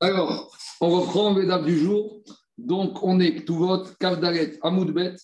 [0.00, 2.22] Alors, on reprend l'étape du jour.
[2.58, 5.14] Donc, on est tout vote, Kavdalet, Amoudbet,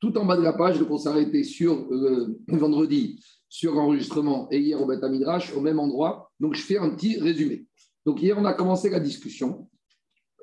[0.00, 0.78] tout en bas de la page.
[0.78, 5.78] Donc, on s'est sur euh, vendredi sur l'enregistrement et hier au Bet Midrash, au même
[5.78, 6.30] endroit.
[6.40, 7.66] Donc, je fais un petit résumé.
[8.06, 9.68] Donc, hier, on a commencé la discussion.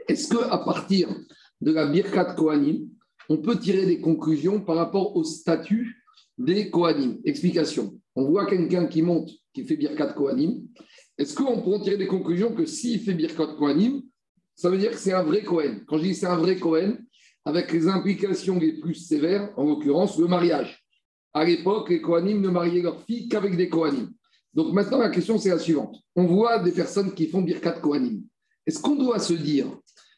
[0.08, 1.10] Est-ce qu'à partir
[1.60, 2.88] de la Birkat Kohanim,
[3.28, 6.04] on peut tirer des conclusions par rapport au statut
[6.38, 7.20] des Kohanim?
[7.26, 8.00] Explication.
[8.16, 10.68] On voit quelqu'un qui monte, qui fait Birkat Kohanim.
[11.20, 14.04] Est-ce qu'on peut tirer des conclusions que s'il fait Birkat Kohanim,
[14.56, 15.84] ça veut dire que c'est un vrai Kohen?
[15.86, 16.98] Quand je dis c'est un vrai Kohen,
[17.44, 20.82] avec les implications les plus sévères, en l'occurrence le mariage.
[21.34, 24.10] À l'époque, les Kohanim ne mariaient leurs filles qu'avec des Kohanim.
[24.54, 25.98] Donc maintenant, la question, c'est la suivante.
[26.16, 28.24] On voit des personnes qui font Birkat Kohanim.
[28.66, 29.68] Est-ce qu'on doit se dire,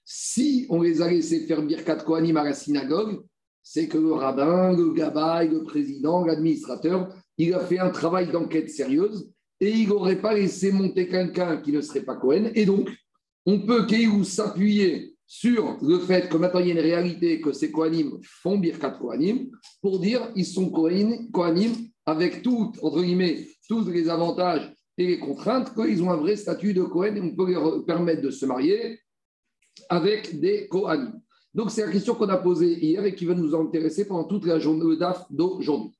[0.05, 3.23] si on les a laissés faire Birkat Kohanim à la synagogue,
[3.63, 7.09] c'est que le rabbin, le gabaï, le président, l'administrateur,
[7.39, 9.31] il a fait un travail d'enquête sérieuse
[9.61, 12.49] et il n'aurait pas laissé monter quelqu'un qui ne serait pas Cohen.
[12.55, 12.89] Et donc,
[13.45, 13.85] on peut
[14.23, 18.57] s'appuyer sur le fait que maintenant il y a une réalité que ces Kohanim font
[18.57, 19.49] Birkat Kohanim
[19.81, 25.73] pour dire ils sont Kohanim avec tout, entre guillemets, tous les avantages et les contraintes
[25.73, 28.99] qu'ils ont un vrai statut de Kohen et on peut leur permettre de se marier
[29.89, 31.21] avec des Kohanim.
[31.53, 34.45] Donc, c'est la question qu'on a posée hier et qui va nous intéresser pendant toute
[34.45, 35.91] la journée DAF d'aujourd'hui.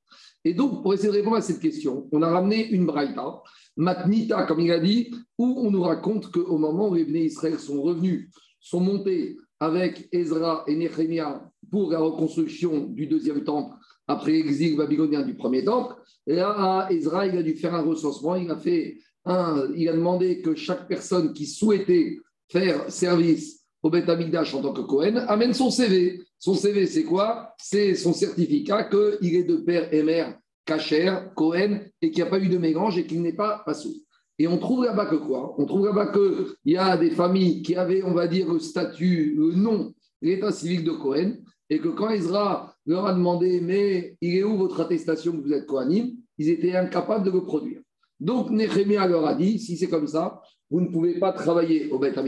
[0.44, 3.42] Et donc, pour essayer de répondre à cette question, on a ramené une braïta,
[3.76, 7.58] Matnita, comme il a dit, où on nous raconte qu'au moment où les Bnei Israël
[7.58, 8.28] sont revenus,
[8.60, 13.74] sont montés avec Ezra et Nehemiah pour la reconstruction du deuxième temple
[14.08, 15.94] après l'exil babylonien du premier temple,
[16.26, 20.42] là, Ezra, il a dû faire un recensement, il a, fait un, il a demandé
[20.42, 25.70] que chaque personne qui souhaitait faire service au Beth en tant que Cohen, amène son
[25.70, 26.22] CV.
[26.38, 27.54] Son CV, c'est quoi?
[27.58, 32.30] C'est son certificat qu'il est de père et mère Kacher, Cohen, et qu'il n'y a
[32.30, 33.94] pas eu de mélange et qu'il n'est pas passou.
[34.38, 35.54] Et on trouve là-bas que quoi?
[35.58, 39.34] On trouve là-bas qu'il y a des familles qui avaient, on va dire, le statut,
[39.36, 41.34] le nom, l'état civil de Cohen,
[41.68, 45.52] et que quand Ezra leur a demandé, mais il est où votre attestation que vous
[45.52, 46.12] êtes Kohanim?
[46.38, 47.80] Ils étaient incapables de le produire.
[48.18, 50.40] Donc, Nehemiah leur a dit, si c'est comme ça,
[50.70, 52.18] vous ne pouvez pas travailler au Beth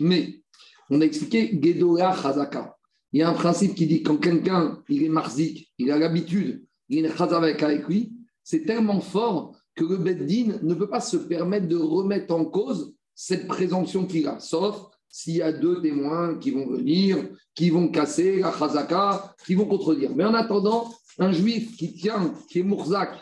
[0.00, 0.40] mais
[0.90, 2.78] on a expliqué Gedola Chazaka.
[3.12, 5.98] Il y a un principe qui dit que quand quelqu'un il est marzik, il a
[5.98, 8.12] l'habitude, il est chazavek avec lui,
[8.42, 12.94] c'est tellement fort que le Beddin ne peut pas se permettre de remettre en cause
[13.14, 17.88] cette présomption qu'il a, sauf s'il y a deux témoins qui vont venir, qui vont
[17.88, 20.14] casser la chazaka, qui vont contredire.
[20.14, 23.18] Mais en attendant, un juif qui tient, qui est mourzak,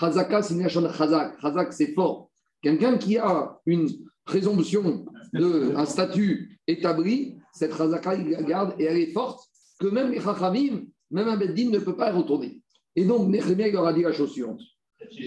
[0.00, 2.30] chazaka c'est chazak, chazak c'est fort.
[2.62, 3.88] Quelqu'un qui a une
[4.24, 9.48] présomption d'un statut établi, cette razaka, il la garde et elle est forte,
[9.80, 12.62] que même les chachamim, même un beddin ne peut pas y retourner.
[12.94, 14.60] Et donc, Nehemiah leur a dit la chose suivante.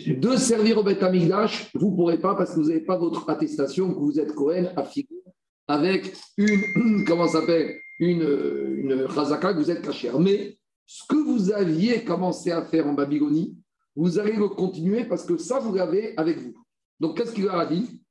[0.08, 3.30] De servir au Beth Amigdash, vous ne pourrez pas parce que vous n'avez pas votre
[3.30, 5.22] attestation que vous êtes Cohen affirmé
[5.68, 10.20] avec une, comment s'appelle, une, une que vous êtes cachère.
[10.20, 13.58] Mais ce que vous aviez commencé à faire en Babylonie,
[13.96, 16.54] vous allez le continuer parce que ça, vous l'avez avec vous.
[17.00, 18.02] Donc, qu'est-ce qu'il leur a dit?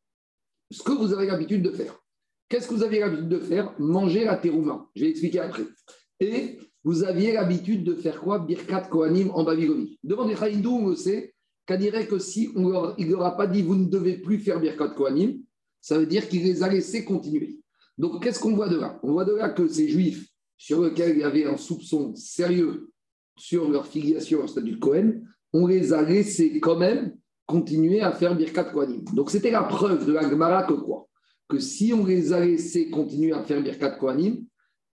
[0.70, 2.00] Ce que vous avez l'habitude de faire.
[2.50, 4.88] Qu'est-ce que vous aviez l'habitude de faire Manger la terouma.
[4.96, 5.62] Je vais expliquer après.
[6.18, 10.00] Et vous aviez l'habitude de faire quoi Birkat Kohanim en Babylonie.
[10.02, 11.32] Devant les Khaïdou, on sait
[11.64, 12.50] qu'à dirait que si
[12.98, 15.38] il leur a pas dit vous ne devez plus faire Birkat Kohanim,
[15.80, 17.60] ça veut dire qu'il les a laissés continuer.
[17.96, 20.26] Donc, qu'est-ce qu'on voit de là On voit de là que ces juifs
[20.58, 22.90] sur lesquels il y avait un soupçon sérieux
[23.36, 25.20] sur leur filiation au statut de Cohen,
[25.52, 27.14] on les a laissés quand même
[27.46, 29.04] continuer à faire Birkat Kohanim.
[29.14, 31.06] Donc, c'était la preuve de la Gemara que quoi
[31.50, 34.44] Que si on les a laissés continuer à faire Birkat Kohanim,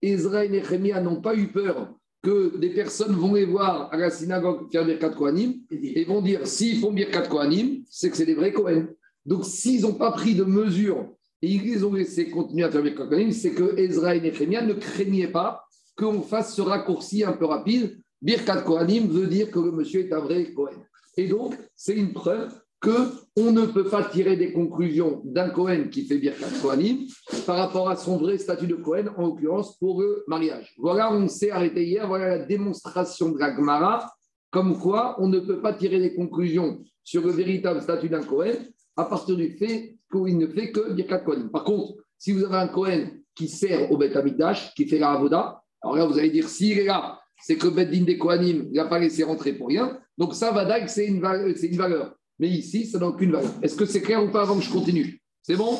[0.00, 1.92] Ezra et Nehemiah n'ont pas eu peur
[2.22, 6.46] que des personnes vont les voir à la synagogue faire Birkat Kohanim et vont dire
[6.46, 8.86] s'ils font Birkat Kohanim, c'est que c'est des vrais Kohen.
[9.26, 12.82] Donc, s'ils n'ont pas pris de mesures et ils les ont laissés continuer à faire
[12.82, 15.64] Birkat Kohanim, c'est que Ezra et Nehemiah ne craignaient pas
[15.96, 17.98] qu'on fasse ce raccourci un peu rapide.
[18.22, 20.78] Birkat Kohanim veut dire que le monsieur est un vrai Kohen.
[21.16, 22.54] Et donc, c'est une preuve
[22.84, 26.98] qu'on ne peut pas tirer des conclusions d'un Cohen qui fait Birkat Kohanim
[27.46, 30.74] par rapport à son vrai statut de Cohen, en l'occurrence pour le mariage.
[30.76, 34.12] Voilà, on s'est arrêté hier, voilà la démonstration de la Gemara,
[34.50, 38.56] comme quoi on ne peut pas tirer des conclusions sur le véritable statut d'un Cohen
[38.96, 41.50] à partir du fait qu'il ne fait que Birkat Kohanim.
[41.50, 45.12] Par contre, si vous avez un Cohen qui sert au Beth Amikdash, qui fait la
[45.12, 48.70] Avoda, alors là, vous allez dire, s'il est là, c'est que Beth Din des Kohanim
[48.72, 49.98] n'a pas laissé rentrer pour rien.
[50.16, 52.14] Donc ça, Vadag, c'est une valeur.
[52.38, 53.52] Mais ici, ça n'a aucune valeur.
[53.62, 55.22] Est-ce que c'est clair ou pas avant que je continue?
[55.42, 55.78] C'est bon?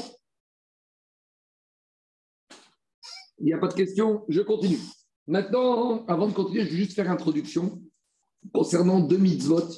[3.38, 4.78] Il n'y a pas de questions Je continue.
[5.26, 7.82] Maintenant, avant de continuer, je vais juste faire introduction
[8.52, 9.68] concernant deux mitzvot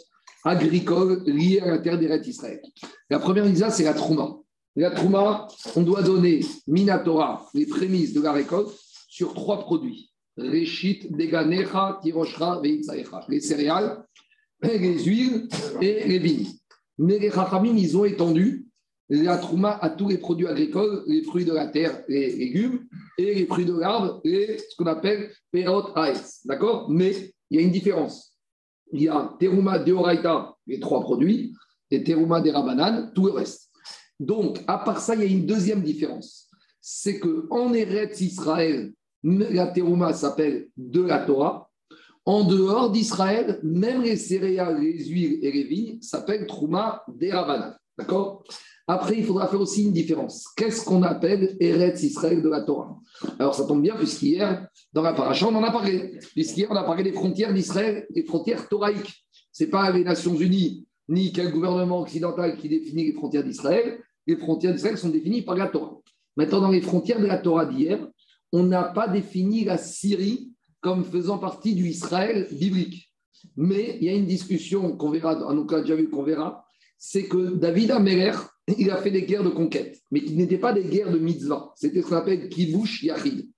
[0.44, 2.60] agricoles liés à la terre d'Eret Israël.
[3.10, 4.36] La première mitzvah, c'est la trouma.
[4.78, 8.68] La Trouma, on doit donner Minatora, les prémices de la récolte,
[9.08, 10.12] sur trois produits.
[10.36, 13.24] Réchit, Deganecha, Tiroshra, Veitzaecha.
[13.28, 14.04] Les céréales,
[14.60, 15.48] les huiles
[15.80, 16.48] et les vignes.
[16.98, 18.66] Mais les Chachamim, ils ont étendu
[19.08, 22.86] la Trouma à tous les produits agricoles, les fruits de la terre, les légumes,
[23.18, 26.40] et les fruits de l'arbre, et ce qu'on appelle Perot Aes.
[26.44, 26.90] D'accord?
[26.90, 28.36] Mais il y a une différence.
[28.92, 31.54] Il y a Teruma Deoraita, les trois produits,
[31.90, 33.70] et Teruma de Rabanan, tout le reste.
[34.18, 36.48] Donc, à part ça, il y a une deuxième différence.
[36.80, 41.70] C'est qu'en Eretz Israël, la terouma s'appelle de la Torah.
[42.26, 47.76] En dehors d'Israël, même les céréales, les huiles et les vignes s'appellent Trouma Derabanan.
[47.96, 48.42] D'accord?
[48.88, 50.48] Après, il faudra faire aussi une différence.
[50.56, 52.98] Qu'est-ce qu'on appelle Eretz Israël de la Torah?
[53.38, 56.18] Alors, ça tombe bien, puisqu'hier, dans la paracha, on en a parlé.
[56.34, 59.24] Puisqu'hier, on a parlé des frontières d'Israël, des frontières thoraïques.
[59.52, 64.00] Ce n'est pas les Nations Unies ni quel gouvernement occidental qui définit les frontières d'Israël.
[64.26, 65.98] Les frontières d'Israël sont définies par la Torah.
[66.36, 68.06] Maintenant, dans les frontières de la Torah d'hier,
[68.52, 73.12] on n'a pas défini la Syrie comme faisant partie du Israël biblique.
[73.56, 76.64] Mais il y a une discussion qu'on verra, en cas déjà vu qu'on verra,
[76.98, 78.32] c'est que David Améler,
[78.78, 81.72] il a fait des guerres de conquête, mais qui n'étaient pas des guerres de mitzvah.
[81.76, 83.48] C'était ce qu'on appelle kivush yachid,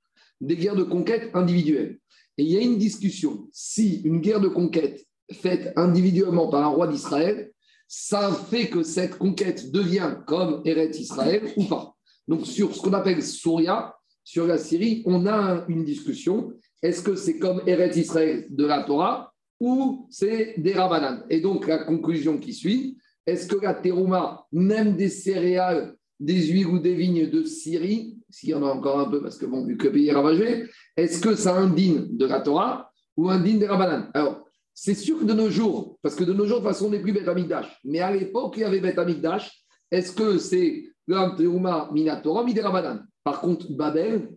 [0.40, 1.98] des guerres de conquête individuelles.
[2.36, 3.48] Et il y a une discussion.
[3.52, 7.52] Si une guerre de conquête faite individuellement par un roi d'Israël,
[7.88, 11.94] ça fait que cette conquête devient comme Eretz Israël ou pas.
[12.28, 16.52] Donc sur ce qu'on appelle Souria, sur la Syrie, on a une discussion.
[16.82, 21.66] Est-ce que c'est comme Eretz Israël de la Torah ou c'est des Rabanan Et donc
[21.66, 26.94] la conclusion qui suit, est-ce que la terouma, même des céréales, des huiles ou des
[26.94, 29.88] vignes de Syrie, s'il y en a encore un peu parce que bon, vu que
[29.88, 30.66] pays est ravagé,
[30.96, 35.24] est-ce que ça indigne de la Torah ou indigne des Rabanan Alors, c'est sûr que
[35.24, 37.26] de nos jours, parce que de nos jours, de toute façon, on n'est plus Beth
[37.26, 37.80] Amikdash.
[37.84, 39.64] Mais à l'époque, il y avait Beth Amikdash.
[39.90, 44.30] Est-ce que c'est l'Anteuma Minatora, Miderabanan Par contre, Babel,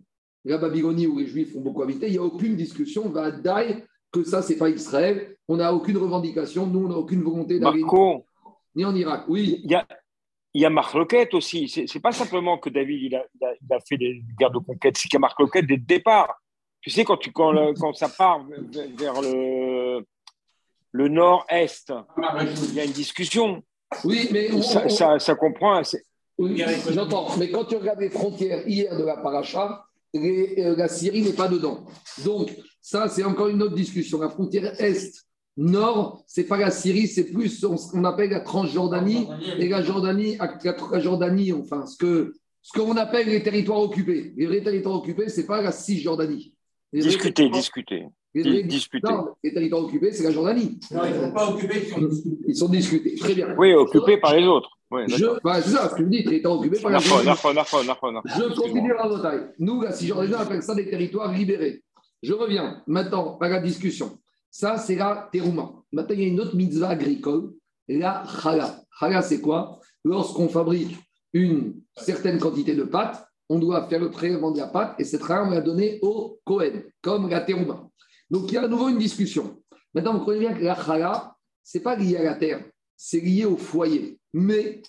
[0.44, 3.84] la Babylonie où les Juifs ont beaucoup habité, il n'y a aucune discussion, va d'aille
[4.10, 5.36] que ça, c'est pas Israël.
[5.48, 6.66] On n'a aucune revendication.
[6.66, 7.82] Nous, on n'a aucune volonté d'aller
[8.74, 9.24] ni en Irak.
[9.28, 9.60] Oui.
[9.64, 9.86] Il y a,
[10.54, 11.68] il y a Marc Loquette aussi.
[11.68, 14.96] C'est, n'est pas simplement que David il a, il a, fait des guerres de conquête,
[14.96, 16.40] c'est qu'il y a Marc Loquette dès le départ.
[16.80, 18.44] Tu sais, quand, tu, quand, quand ça part
[18.98, 20.04] vers le,
[20.90, 21.92] le nord-est,
[22.68, 23.62] il y a une discussion.
[24.04, 25.82] Oui, mais ça, ça, comprend.
[26.38, 27.28] Oui, j'entends.
[27.38, 29.84] Mais quand tu regardes les frontières hier de la paracha,
[30.14, 31.84] euh, la Syrie n'est pas dedans.
[32.24, 34.20] Donc, ça, c'est encore une autre discussion.
[34.20, 35.12] La frontière est,
[35.56, 39.28] nord, c'est pas la Syrie, c'est plus ce qu'on appelle la Transjordanie
[39.58, 44.32] et la Jordanie, la Jordanie, enfin, ce que ce qu'on appelle les territoires occupés.
[44.36, 46.54] Les vrais territoires occupés, c'est pas la Cisjordanie.
[46.92, 48.06] Discuter, discuter.
[48.34, 50.80] Les, les territoires occupés, c'est la Jordanie.
[50.90, 51.82] Non, ils ne sont pas occupés,
[52.48, 53.14] ils sont, discutés.
[53.16, 53.54] Très bien.
[53.58, 54.70] Oui, occupés par les autres.
[54.90, 57.24] je, bah, c'est ça, ce que tu me dis, territoires occupés par les autres.
[57.24, 59.40] Je continue la bataille.
[59.58, 61.82] Nous, la Cisjordanie, on appelle ça des territoires libérés.
[62.22, 64.18] Je reviens maintenant à la discussion.
[64.50, 65.72] Ça, c'est la terouma.
[65.92, 67.52] Maintenant, il y a une autre mitzvah agricole,
[67.88, 68.82] la chala.
[68.98, 69.78] Chala, c'est quoi?
[70.04, 70.96] Lorsqu'on fabrique
[71.32, 75.26] une certaine quantité de pâte, on doit faire le prélèvement de la pâte et cette
[75.26, 77.88] chala, on va la donner au Kohen, comme la terouma.
[78.32, 79.62] Donc il y a à nouveau une discussion.
[79.94, 82.64] Maintenant, vous comprenez bien que la chala, ce n'est pas lié à la terre,
[82.96, 84.18] c'est lié au foyer.
[84.32, 84.80] Mais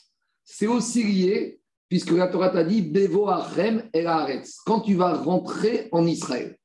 [0.45, 1.59] c'est aussi lié,
[1.89, 6.57] puisque la Torah t'a dit Bevo Achem et Haaretz, quand tu vas rentrer en Israël.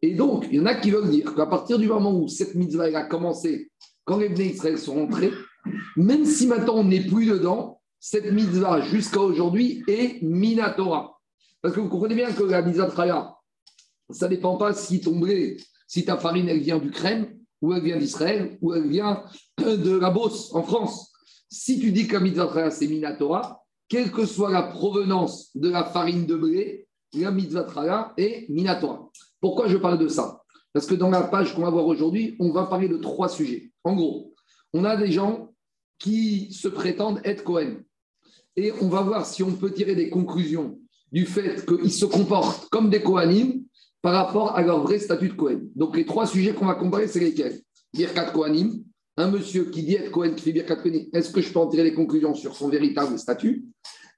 [0.00, 2.54] Et donc, il y en a qui veulent dire qu'à partir du moment où cette
[2.54, 3.70] mitzvah a commencé,
[4.06, 5.32] quand les Bnei Israël sont rentrés,
[5.96, 11.20] même si maintenant on n'est plus dedans, cette mitzvah jusqu'à aujourd'hui est Minatora.
[11.60, 12.90] Parce que vous comprenez bien que la mitzvah
[14.10, 17.96] ça ne dépend pas si blé si ta farine, elle vient d'Ukraine, ou elle vient
[17.96, 19.24] d'Israël, ou elle vient
[19.58, 21.12] de la Beauce, en France.
[21.48, 25.84] Si tu dis que la mitzvah c'est Minatora, quelle que soit la provenance de la
[25.84, 29.10] farine de blé, la mitzvah est Minatora.
[29.40, 30.42] Pourquoi je parle de ça?
[30.72, 33.70] Parce que dans la page qu'on va voir aujourd'hui, on va parler de trois sujets.
[33.84, 34.34] En gros,
[34.72, 35.54] on a des gens
[35.98, 37.76] qui se prétendent être Cohen.
[38.56, 40.78] Et on va voir si on peut tirer des conclusions
[41.12, 43.64] du fait qu'ils se comportent comme des Kohanim
[44.04, 45.60] par rapport à leur vrai statut de Cohen.
[45.74, 47.62] Donc les trois sujets qu'on va comparer, c'est lesquels?
[47.94, 48.84] Birkat Kohanim,
[49.16, 51.68] un monsieur qui dit être Cohen, qui fait Birkat Kohanim, est-ce que je peux en
[51.68, 53.64] tirer des conclusions sur son véritable statut?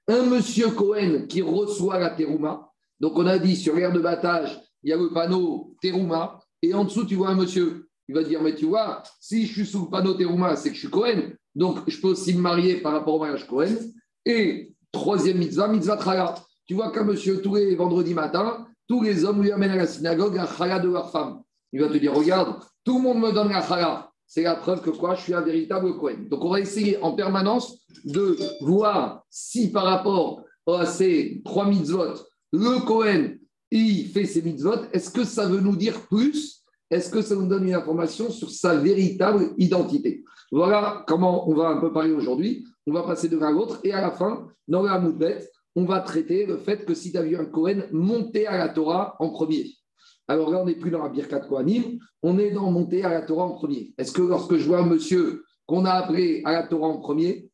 [0.09, 2.69] Un monsieur Cohen qui reçoit la terouma.
[2.99, 6.73] Donc on a dit sur l'air de battage, il y a le panneau terouma, et
[6.73, 7.87] en dessous, tu vois un monsieur.
[8.09, 10.75] Il va dire, mais tu vois, si je suis sous le panneau terouma, c'est que
[10.75, 11.31] je suis Cohen.
[11.55, 13.77] Donc je peux aussi me marier par rapport au mariage Cohen.
[14.25, 16.35] Et troisième mitzvah, mitzvah traya.
[16.65, 19.87] Tu vois qu'un monsieur, tous les vendredis matin, tous les hommes lui amènent à la
[19.87, 21.41] synagogue un chala de leur femme.
[21.73, 24.09] Il va te dire, regarde, tout le monde me donne un chala.
[24.25, 26.27] C'est la preuve que quoi, je suis un véritable Kohen.
[26.29, 32.13] Donc on va essayer en permanence de voir si par rapport à ces trois mitzvot,
[32.51, 33.39] le Kohen,
[33.71, 36.63] il fait ses mitzvot, est-ce que ça veut nous dire plus?
[36.89, 40.23] Est-ce que ça nous donne une information sur sa véritable identité?
[40.51, 42.65] Voilà comment on va un peu parler aujourd'hui.
[42.85, 45.85] On va passer de l'un à l'autre et à la fin, dans la Moudbet, on
[45.85, 49.15] va traiter le fait que si tu as vu un Kohen monter à la Torah
[49.19, 49.75] en premier.
[50.27, 53.21] Alors là, on n'est plus dans la Birkat Kohanim, on est dans monter à la
[53.21, 53.93] Torah en premier.
[53.95, 57.51] Est-ce que lorsque je vois un monsieur qu'on a appelé à la Torah en premier,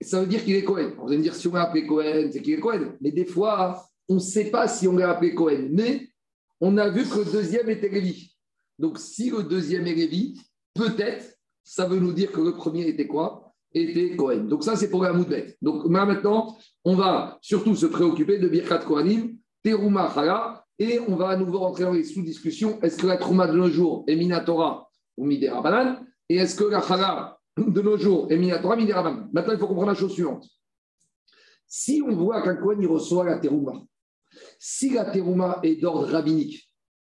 [0.00, 0.92] ça veut dire qu'il est Cohen.
[0.96, 2.92] Vous allez me dire, si on l'a appelé Cohen, c'est qu'il est Cohen.
[3.00, 5.66] Mais des fois, on ne sait pas si on l'a appelé Cohen.
[5.72, 6.06] Mais
[6.60, 8.36] on a vu que le deuxième était Lévi.
[8.78, 10.40] Donc, si le deuxième est Lévi,
[10.74, 11.26] peut-être,
[11.64, 13.43] ça veut nous dire que le premier était quoi?
[13.74, 14.44] Était Cohen.
[14.44, 15.56] Donc, ça, c'est pour la Moudbet.
[15.60, 21.30] Donc, maintenant, on va surtout se préoccuper de Birkat Kohanim, Teruma Chala, et on va
[21.30, 22.80] à nouveau rentrer dans les sous-discussions.
[22.82, 26.82] Est-ce que la Trouma de nos jours est Minatora ou Midera Et est-ce que la
[26.82, 29.28] Chala de nos jours est Minatora, Midera Banan?
[29.32, 30.46] Maintenant, il faut comprendre la chose suivante.
[31.66, 33.82] Si on voit qu'un Kohen il reçoit la Teruma,
[34.58, 36.70] si la Teruma est d'ordre rabbinique,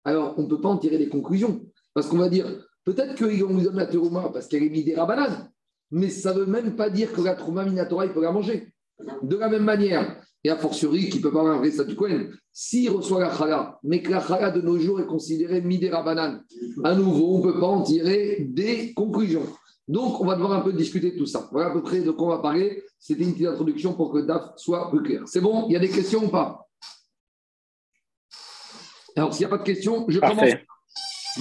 [0.03, 1.65] alors on ne peut pas en tirer des conclusions.
[1.93, 2.45] Parce qu'on va dire,
[2.83, 5.49] peut-être qu'on lui donne la Teruma parce qu'elle est Midera Banan,
[5.95, 8.67] mais ça ne veut même pas dire que la Trouma Minatora, il peut la manger.
[9.23, 12.27] De la même manière, et a fortiori qui peut pas avoir un vrai statut Cohen,
[12.51, 16.43] s'il reçoit la chala, mais que la chala de nos jours est considérée midera banane,
[16.83, 19.47] à nouveau, on ne peut pas en tirer des conclusions.
[19.87, 21.47] Donc, on va devoir un peu discuter de tout ça.
[21.53, 22.83] Voilà à peu près de quoi on va parler.
[22.99, 25.21] C'était une petite introduction pour que DAF soit plus clair.
[25.27, 25.65] C'est bon?
[25.69, 26.67] Il y a des questions ou pas?
[29.15, 30.55] Alors, s'il n'y a pas de questions, je commence.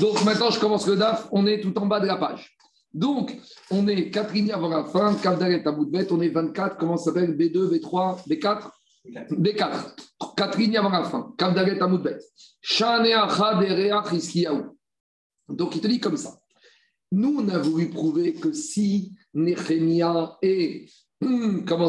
[0.00, 1.26] Donc, maintenant, je commence le DAF.
[1.32, 2.56] On est tout en bas de la page.
[2.94, 3.36] Donc,
[3.70, 7.36] on est 4 lignes avant la fin, de bête, on est 24, comment ça s'appelle?
[7.36, 8.70] B2, B3, B4
[9.32, 9.94] B4,
[10.36, 12.22] 4 lignes avant la fin, de bête.
[15.48, 16.38] Donc, il te dit comme ça.
[17.12, 19.12] Nous, on a voulu prouver que si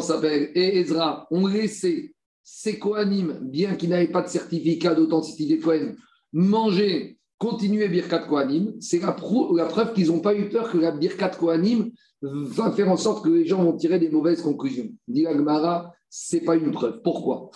[0.00, 5.96] s'appelle, et Ezra ont laissé ces Kohanim, bien qu'ils n'avaient pas de certificat d'authenticité Kohen,
[6.32, 11.30] manger continuer Birkat Kohanim, c'est la, preuve qu'ils n'ont pas eu peur que la Birkat
[11.30, 11.90] Kohanim
[12.22, 14.88] va faire en sorte que les gens vont tirer des mauvaises conclusions.
[15.06, 17.02] Dit Agmara, ce n'est pas une preuve.
[17.02, 17.50] Pourquoi?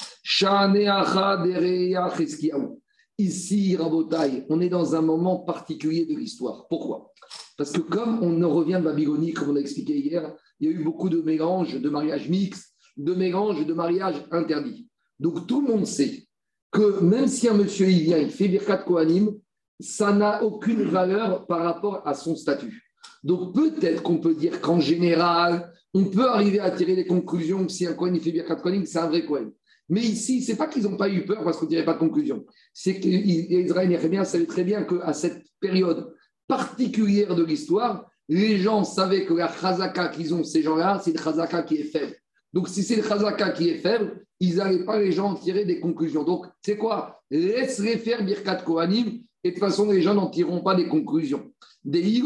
[3.19, 6.67] Ici, Rabotai, on est dans un moment particulier de l'histoire.
[6.69, 7.13] Pourquoi?
[7.57, 10.75] Parce que comme on revient de Babylonie, comme on a expliqué hier, il y a
[10.75, 14.89] eu beaucoup de mélanges, de mariages mixtes, de mélanges, de mariages interdits.
[15.19, 16.27] Donc tout le monde sait
[16.71, 19.35] que même si un monsieur il vient, il fait Birkat Kohanim,
[19.81, 22.83] ça n'a aucune valeur par rapport à son statut.
[23.23, 27.87] Donc peut-être qu'on peut dire qu'en général, on peut arriver à tirer des conclusions si
[27.87, 29.53] un Kohen fait Birkat Kohanim, c'est un vrai Kohen.
[29.89, 31.99] Mais ici, c'est pas qu'ils n'ont pas eu peur parce qu'on ne tirait pas de
[31.99, 32.45] conclusion.
[32.73, 36.15] C'est qu'Israël et bien savait très bien qu'à cette période
[36.47, 41.19] particulière de l'histoire, les gens savaient que la chazaka qu'ils ont, ces gens-là, c'est le
[41.19, 42.15] chazaka qui est faible.
[42.53, 45.65] Donc, si c'est le chazaka qui est faible, ils n'allaient pas les gens en tirer
[45.65, 46.23] des conclusions.
[46.23, 47.21] Donc, c'est quoi?
[47.29, 51.53] Laisse-les faire Birkat Kohanim et de toute façon, les gens n'en tireront pas des conclusions.
[51.85, 52.23] Des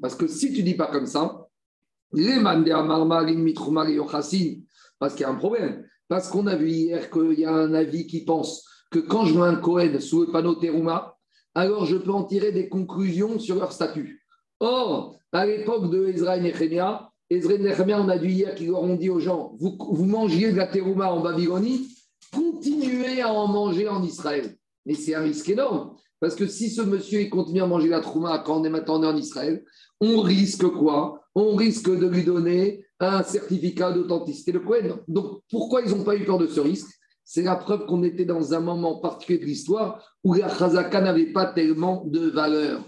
[0.00, 1.46] parce que si tu dis pas comme ça,
[2.12, 2.38] les
[4.98, 5.84] parce qu'il y a un problème.
[6.08, 9.34] Parce qu'on a vu hier qu'il y a un avis qui pense que quand je
[9.34, 11.16] mets un Cohen sous le panneau Teruma,
[11.54, 14.24] alors je peux en tirer des conclusions sur leur statut.
[14.60, 17.54] Or, à l'époque de Ezra et Nehemia, Ezra
[17.98, 20.66] on a vu hier qu'ils leur ont dit aux gens vous, vous mangiez de la
[20.66, 21.88] Teruma en Babylonie,
[22.32, 24.56] continuez à en manger en Israël.
[24.84, 25.96] Mais c'est un risque énorme.
[26.22, 29.16] Parce que si ce monsieur continue à manger la trouma quand on est maintenant en
[29.16, 29.64] Israël,
[30.00, 31.20] on risque quoi?
[31.34, 35.00] On risque de lui donner un certificat d'authenticité de Cohen.
[35.08, 36.86] Donc pourquoi ils n'ont pas eu peur de ce risque?
[37.24, 41.32] C'est la preuve qu'on était dans un moment particulier de l'histoire où la chazaka n'avait
[41.32, 42.84] pas tellement de valeur.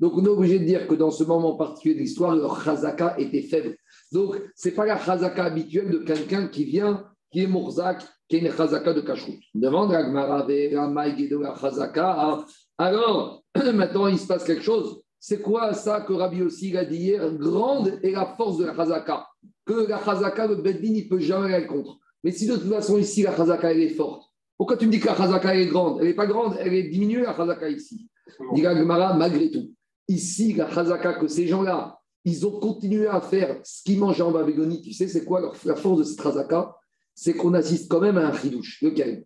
[0.00, 3.14] Donc on est obligé de dire que dans ce moment particulier de l'histoire, leur chazaka
[3.18, 3.76] était faible.
[4.12, 8.36] Donc, ce n'est pas la chazaka habituelle de quelqu'un qui vient, qui est Mourzak, qui
[8.36, 9.40] est une chazaka de Kashrut.
[9.54, 12.44] Demande à de la chazaka.
[12.78, 13.42] Alors,
[13.74, 15.02] maintenant, il se passe quelque chose.
[15.18, 18.74] C'est quoi ça que Rabbi aussi a dit hier Grande est la force de la
[18.74, 19.26] chazaka.
[19.64, 21.98] Que la chazaka, le Beddin, il ne peut jamais aller contre.
[22.22, 24.22] Mais si de toute façon, ici, la chazaka, elle est forte,
[24.56, 25.98] pourquoi tu me dis que la chazaka, est grande?
[26.00, 28.08] Elle n'est pas grande, elle est diminuée, la chazaka, ici.
[28.52, 29.72] Dit malgré tout.
[30.08, 34.32] Ici, la chazaka, que ces gens-là, ils ont continué à faire ce qu'ils mangeaient en
[34.32, 34.82] Babylonie.
[34.82, 36.76] Tu sais, c'est quoi la force de cette razaka?
[37.14, 38.82] C'est qu'on assiste quand même à un chidouche.
[38.82, 39.24] Lequel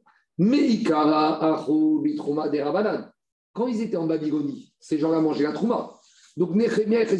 [3.54, 5.94] Quand ils étaient en Babylonie, ces gens-là mangeaient la trouma.
[6.36, 7.10] Donc Nehemiah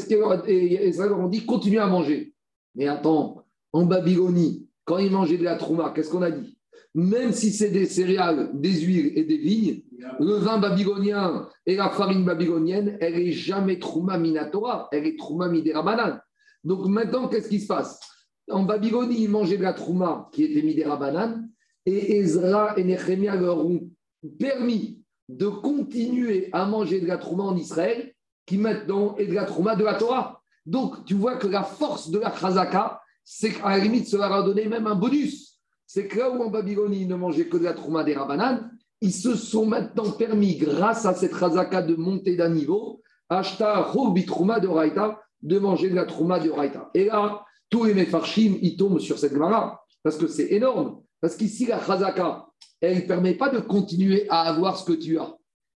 [0.46, 2.34] et Israël ont dit continuez à manger.
[2.74, 6.58] Mais attends, en Babylonie, quand ils mangeaient de la trouma, qu'est-ce qu'on a dit?
[6.94, 9.82] Même si c'est des céréales, des huiles et des vignes,
[10.18, 15.48] le vin babylonien et la farine babylonienne, elle n'est jamais Trouma Minatora, elle est Trouma
[15.48, 16.22] Midera
[16.64, 18.00] Donc maintenant, qu'est-ce qui se passe?
[18.50, 20.98] En Babylonie, ils mangeaient de la Trouma qui était Midera
[21.86, 23.88] et Ezra et Nehemia leur ont
[24.38, 28.12] permis de continuer à manger de la Trouma en Israël,
[28.46, 30.42] qui maintenant est de la Trouma de la Torah.
[30.66, 34.32] Donc tu vois que la force de la Chazaka, c'est qu'à la limite, ça leur
[34.32, 35.49] a donné même un bonus.
[35.92, 38.70] C'est que là où en Babylonie, ils ne mangeaient que de la Trouma des Rabanan,
[39.00, 43.90] ils se sont maintenant permis, grâce à cette Chazaka, de monter d'un niveau, Ashta
[44.24, 46.90] Trouma de Raïta, de manger de la Trouma de Raïta.
[46.94, 51.02] Et là, tous les Mefarshim, ils tombent sur cette Gemara, parce que c'est énorme.
[51.20, 52.46] Parce qu'ici, la chazaka,
[52.80, 55.34] elle ne permet pas de continuer à avoir ce que tu as.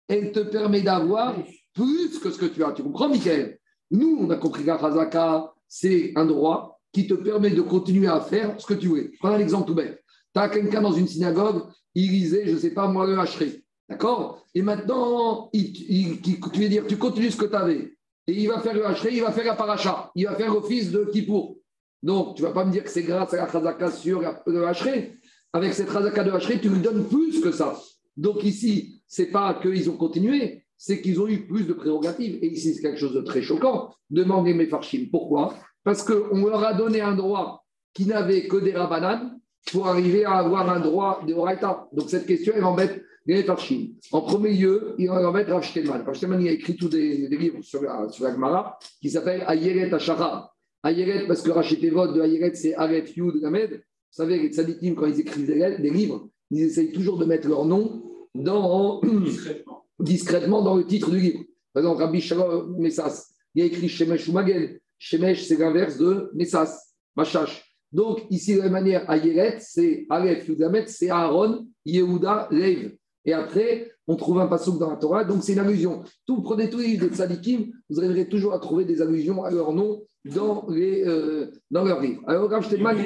[0.09, 1.35] Elle te permet d'avoir
[1.73, 2.73] plus que ce que tu as.
[2.73, 3.59] Tu comprends, Michael?
[3.90, 8.09] Nous, on a compris que la chazaka, c'est un droit qui te permet de continuer
[8.09, 9.11] à faire ce que tu veux.
[9.19, 10.02] Prends un exemple tout bête.
[10.35, 13.62] As quelqu'un dans une synagogue, il lisait, je ne sais pas moi, le hacherai.
[13.89, 14.45] D'accord?
[14.55, 17.95] Et maintenant, tu veux dire, tu continues ce que tu avais.
[18.27, 20.11] Et il va faire le hacherai, il va faire la paracha.
[20.15, 21.59] Il va faire l'office de Kippour.
[22.03, 24.67] Donc, tu ne vas pas me dire que c'est grâce à la chazaka sur le
[24.67, 25.19] hacherai
[25.53, 27.79] avec cette razaka de Hachré, tu lui donnes plus que ça.
[28.17, 32.39] Donc ici, c'est pas qu'ils ont continué, c'est qu'ils ont eu plus de prérogatives.
[32.43, 33.95] Et ici, c'est quelque chose de très choquant.
[34.11, 35.07] Demandez mes farchim.
[35.11, 35.55] Pourquoi?
[35.85, 39.39] Parce qu'on leur a donné un droit qui n'avait que des rabananes
[39.71, 41.88] pour arriver à avoir un droit de Horaïta.
[41.92, 43.88] Donc cette question, elle embête les farchim.
[44.11, 46.02] En premier lieu, il embête Rav Shtelman.
[46.04, 49.45] Rav Shtelman, il a écrit tous des, livres sur la, sur la Gemara qui s'appelle
[49.47, 50.52] Ayeret Ashara.
[50.85, 53.71] Ayeret, parce que Rachitevot de Ayeret, c'est Aref Yud Gamed.
[53.71, 53.78] Vous
[54.11, 58.02] savez, les tzadikim, quand ils écrivent des, livres, ils essayent toujours de mettre leur nom
[60.00, 60.62] discrètement.
[60.62, 61.45] dans le titre du livre.
[61.73, 64.78] Par exemple, Rabbi Shalom Messas, il a écrit Shemesh ou Magen.
[64.99, 67.72] Shemesh, c'est l'inverse de Messas, Machash.
[67.93, 72.93] Donc, ici, de la manière, Ayeret, c'est Aleph, Yudamet, c'est Aaron, Yehuda, Lev.
[73.25, 76.03] Et après, on trouve un passage dans la Torah, donc c'est une allusion.
[76.27, 79.51] Tout, prenez tous les livres des tzadikim, vous arriverez toujours à trouver des allusions à
[79.51, 82.23] leur nom dans, les, euh, dans leur livre.
[82.27, 82.97] Alors, Rav Shtelman.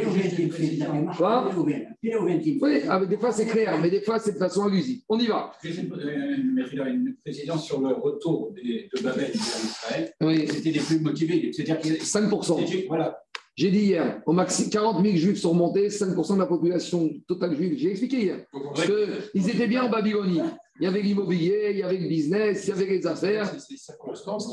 [1.16, 5.00] Quoi Oui, ah, des fois c'est clair, mais des fois c'est de façon allusive.
[5.08, 5.52] On y va.
[5.65, 10.13] Une précision sur le retour de Babel vers Israël.
[10.21, 10.47] Oui.
[10.49, 11.52] C'était les plus motivés.
[11.52, 12.87] C'est-à-dire 5%.
[12.89, 13.19] Voilà.
[13.56, 17.56] J'ai dit hier, au maximum 40 000 juifs sont montés, 5% de la population totale
[17.56, 17.78] juive.
[17.78, 18.45] J'ai expliqué hier.
[18.52, 20.42] Parce qu'ils étaient bien en Babylonie.
[20.78, 23.50] Il y avait l'immobilier, il y avait le business, il y avait les affaires.
[23.58, 24.47] C'est les circonstances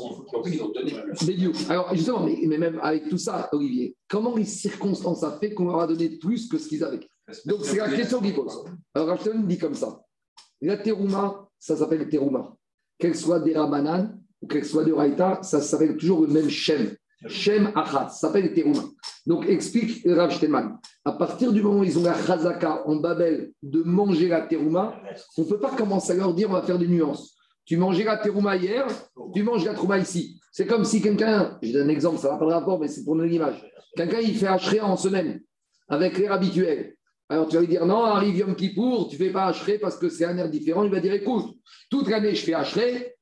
[0.46, 0.94] qui ont donné.
[1.68, 5.80] Alors, justement, mais, même avec tout ça, Olivier, comment les circonstances ont fait qu'on leur
[5.80, 7.00] a donné plus que ce qu'ils avaient?
[7.44, 8.64] Donc, c'est la question qu'il pose.
[8.94, 10.02] Alors, Rachel dit comme ça
[10.64, 12.56] la terouma, ça s'appelle terouma.
[12.98, 16.96] Qu'elle soit des rabanan ou qu'elle soit de raïta, ça s'appelle toujours le même shem.
[17.26, 18.82] Shem Achat, ça s'appelle Terouma.
[19.26, 20.32] Donc explique Rav
[21.04, 25.00] à partir du moment où ils ont la Chazaka en Babel de manger la Terouma,
[25.38, 27.34] on ne peut pas commencer à leur dire on va faire des nuances.
[27.64, 28.86] Tu mangeais la Terouma hier,
[29.34, 30.40] tu manges la Terouma ici.
[30.52, 33.04] C'est comme si quelqu'un, je donne un exemple, ça n'a pas de rapport, mais c'est
[33.04, 33.64] pour une image.
[33.96, 35.40] Quelqu'un, il fait Hachre en semaine
[35.88, 36.94] avec l'air habituel.
[37.28, 39.96] Alors tu vas lui dire non, arrive Yom Kippour, tu ne fais pas Hachre parce
[39.96, 40.84] que c'est un air différent.
[40.84, 41.56] Il va dire écoute,
[41.90, 42.80] toute l'année je fais Hachre,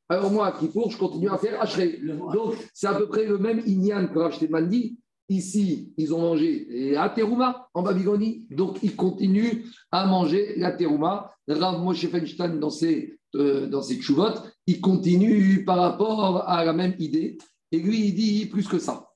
[0.09, 2.01] alors moi, à Kippour, je continue à faire Hachré.
[2.35, 4.99] Donc, c'est à peu près le même Inyan que Racheté Mandi.
[5.29, 11.31] Ici, ils ont mangé la terouma en Babylonie, donc ils continuent à manger la terouma.
[11.49, 13.99] Rav Moshe Feinstein, dans ses, euh, dans ses
[14.67, 17.39] il continue par rapport à la même idée.
[17.71, 19.09] Et lui, il dit plus que ça.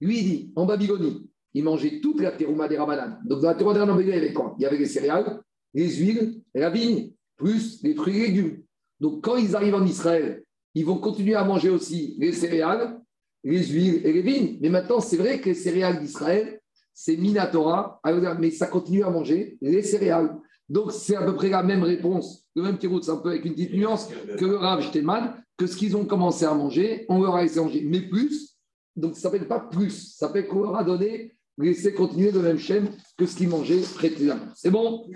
[0.00, 3.16] Lui, il dit, en Babylonie, ils mangeaient toute la terouma des Ramadan.
[3.24, 4.54] Donc, dans la terouma des Ramadan, il y avait quoi?
[4.58, 8.63] Il y avait les céréales, les huiles, la vigne, plus les fruits et légumes.
[9.04, 10.42] Donc, quand ils arrivent en Israël,
[10.74, 12.98] ils vont continuer à manger aussi les céréales,
[13.44, 14.56] les huiles et les vignes.
[14.62, 16.58] Mais maintenant, c'est vrai que les céréales d'Israël,
[16.94, 18.00] c'est Minatora,
[18.40, 20.34] mais ça continue à manger les céréales.
[20.70, 23.44] Donc, c'est à peu près la même réponse, le même petit route, un peu avec
[23.44, 27.20] une petite nuance que le Rav Shteman, que ce qu'ils ont commencé à manger, on
[27.20, 28.56] leur a laissé manger, mais plus.
[28.96, 32.40] Donc, ça ne s'appelle pas plus, ça s'appelle qu'on leur a donné, laisser continuer le
[32.40, 32.88] même chaîne
[33.18, 34.46] que ce qu'ils mangeaient précédemment.
[34.54, 35.06] C'est bon?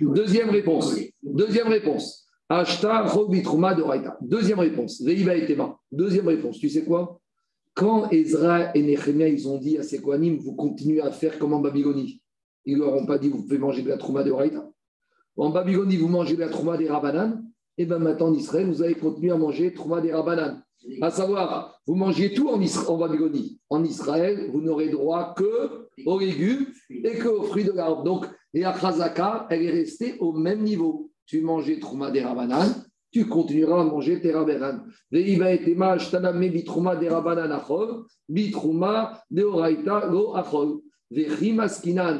[0.00, 0.96] Deuxième réponse.
[1.22, 2.23] Deuxième réponse.
[2.48, 4.18] Ashta Raïta.
[4.20, 5.00] Deuxième réponse.
[5.00, 5.46] Et
[5.90, 6.58] Deuxième réponse.
[6.58, 7.20] Tu sais quoi?
[7.74, 11.60] Quand Ezra et Nehemia, ils ont dit à ces vous continuez à faire comme en
[11.60, 12.22] Babylonie,
[12.64, 14.70] ils leur ont pas dit, vous pouvez manger de la Trouma de Raïta.
[15.36, 17.42] En Babylonie, vous mangez de la Trouma des Rabanan.
[17.76, 20.62] Et eh bien maintenant, en Israël, vous allez continuer à manger Trouma des Rabanan.
[21.00, 23.58] À savoir, vous mangez tout en, en Babylonie.
[23.68, 28.04] En Israël, vous n'aurez droit que aux légumes et que aux fruits de l'arbre.
[28.04, 33.26] Donc, la Chazaka, elle est restée au même niveau tu mangeais Trouma des Rabanan, tu
[33.26, 34.84] continueras à manger tes Rabanan.
[35.12, 37.60] Et des Rabanan
[39.30, 40.10] de Oraita.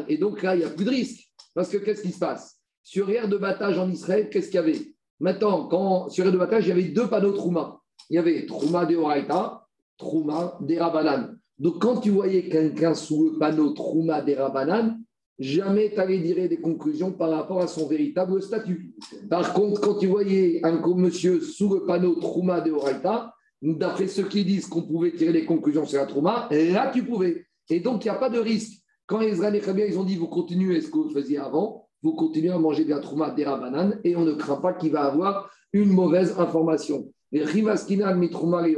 [0.08, 1.28] Et donc là, il n'y a plus de risque.
[1.54, 2.60] Parce que qu'est-ce qui se passe?
[2.82, 4.94] Sur l'aire de battage en Israël, qu'est-ce qu'il y avait?
[5.18, 7.80] Maintenant, quand, sur l'aire de battage, il y avait deux panneaux Trouma.
[8.10, 11.34] Il y avait Trouma de Horaïta, Trouma des Rabanan.
[11.58, 14.98] Donc, quand tu voyais quelqu'un sous le panneau Trouma des Rabanan,
[15.38, 18.94] jamais tu allais tirer des conclusions par rapport à son véritable statut.
[19.28, 24.24] Par contre, quand tu voyais un monsieur sous le panneau Trouma de Horaïta, d'après ceux
[24.24, 27.46] qui disent qu'on pouvait tirer des conclusions sur la Trouma, là tu pouvais.
[27.70, 28.82] Et donc, il n'y a pas de risque.
[29.06, 32.50] Quand les Israéliens ils ont dit vous continuez ce que vous faisiez avant, vous continuez
[32.50, 35.50] à manger de la Trouma des Rabanan et on ne craint pas qu'il va avoir
[35.72, 37.08] une mauvaise information.
[37.32, 38.76] Les Rivaskinan mitrouma et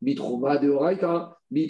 [0.00, 1.66] mitrouma de Horaïta, Mais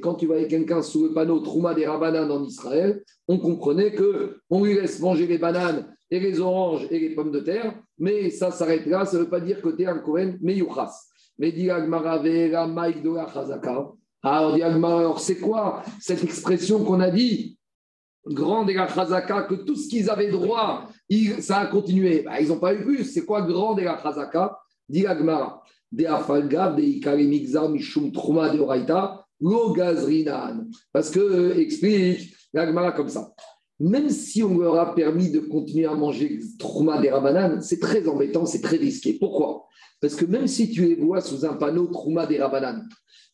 [0.00, 4.38] quand tu voyais quelqu'un sous le panneau Trouma des Rabanan en Israël, on comprenait que
[4.50, 8.30] on lui laisse manger les bananes et les oranges et les pommes de terre, mais
[8.30, 10.38] ça s'arrête là, ça ne veut pas dire que tu es un Kohen.
[10.42, 10.56] Mais
[11.36, 13.88] la Chazaka.
[14.22, 17.58] Alors, c'est quoi cette expression qu'on a dit?
[18.26, 20.88] Grande et la Chazaka, que tout ce qu'ils avaient droit
[21.40, 22.22] ça a continué.
[22.22, 23.04] Bah, ils n'ont pas eu plus.
[23.04, 24.58] C'est quoi grande et la chazaka?
[24.88, 25.06] Dit.
[25.92, 30.66] De afalgav, de ikarimigzar, mishum trouma de oraita, lo gazrinan.
[30.92, 33.32] Parce que, euh, explique l'Agmara comme ça.
[33.80, 38.06] Même si on leur a permis de continuer à manger trouma des rabanan, c'est très
[38.08, 39.14] embêtant, c'est très risqué.
[39.14, 39.66] Pourquoi?
[40.00, 42.82] Parce que même si tu les vois sous un panneau trouma des rabanan,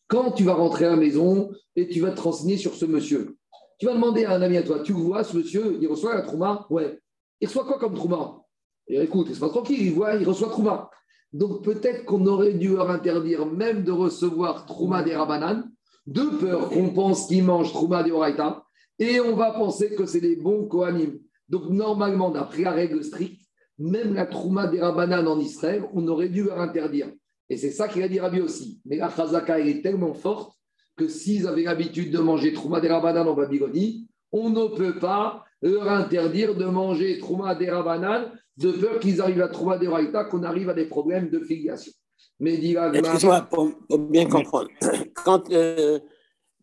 [0.07, 3.37] quand tu vas rentrer à la maison et tu vas te renseigner sur ce monsieur,
[3.79, 6.21] tu vas demander à un ami à toi, tu vois ce monsieur, il reçoit la
[6.21, 6.99] trouma Ouais.
[7.41, 8.43] Il reçoit quoi comme Trouma
[8.87, 10.89] Et écoute, il se passe tranquille, il, voit, il reçoit Trouma.
[11.33, 15.63] Donc peut-être qu'on aurait dû leur interdire même de recevoir Trouma des Rabanan,
[16.07, 18.63] de peur qu'on pense qu'ils mangent Trouma des Oraita,
[18.99, 21.19] et on va penser que c'est des bons Kohanim.
[21.47, 23.41] Donc normalement, d'après la règle stricte,
[23.77, 27.11] même la Trouma des Rabanan en Israël, on aurait dû leur interdire.
[27.49, 28.81] Et c'est ça qu'il a dit Rabbi aussi.
[28.85, 30.53] Mais la Chazaka, est tellement forte
[30.95, 35.43] que s'ils avaient l'habitude de manger Trouma des Rabanan en Babylonie, on ne peut pas
[35.61, 40.25] leur interdire de manger Trouma des Rabanan de peur qu'ils arrivent à Trouma des Raïta,
[40.25, 41.91] qu'on arrive à des problèmes de filiation.
[42.39, 44.69] Mais Excuse-moi, pour, bien comprendre.
[45.13, 45.99] Quand euh,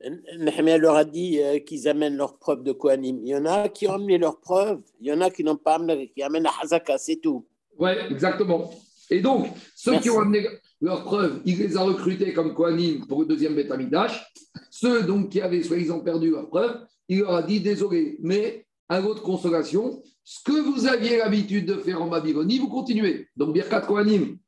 [0.00, 3.86] leur a dit euh, qu'ils amènent leurs preuves de Kohanim, il y en a qui
[3.86, 6.52] ont amené leurs preuves, il y en a qui n'ont pas amené, qui amènent la
[6.62, 7.46] Hazaka, c'est tout.
[7.78, 8.70] Oui, exactement.
[9.10, 10.46] Et donc, ceux qui ont amené
[10.80, 14.32] leurs preuves, il les a recrutés comme Kohanim pour le deuxième Betamidash.
[14.70, 19.00] Ceux donc qui avaient soi-disant perdu leurs preuves, il leur a dit désolé, mais à
[19.00, 23.28] votre consolation, ce que vous aviez l'habitude de faire en Babylonie, vous continuez.
[23.36, 24.38] Donc, Birkat Kohanim,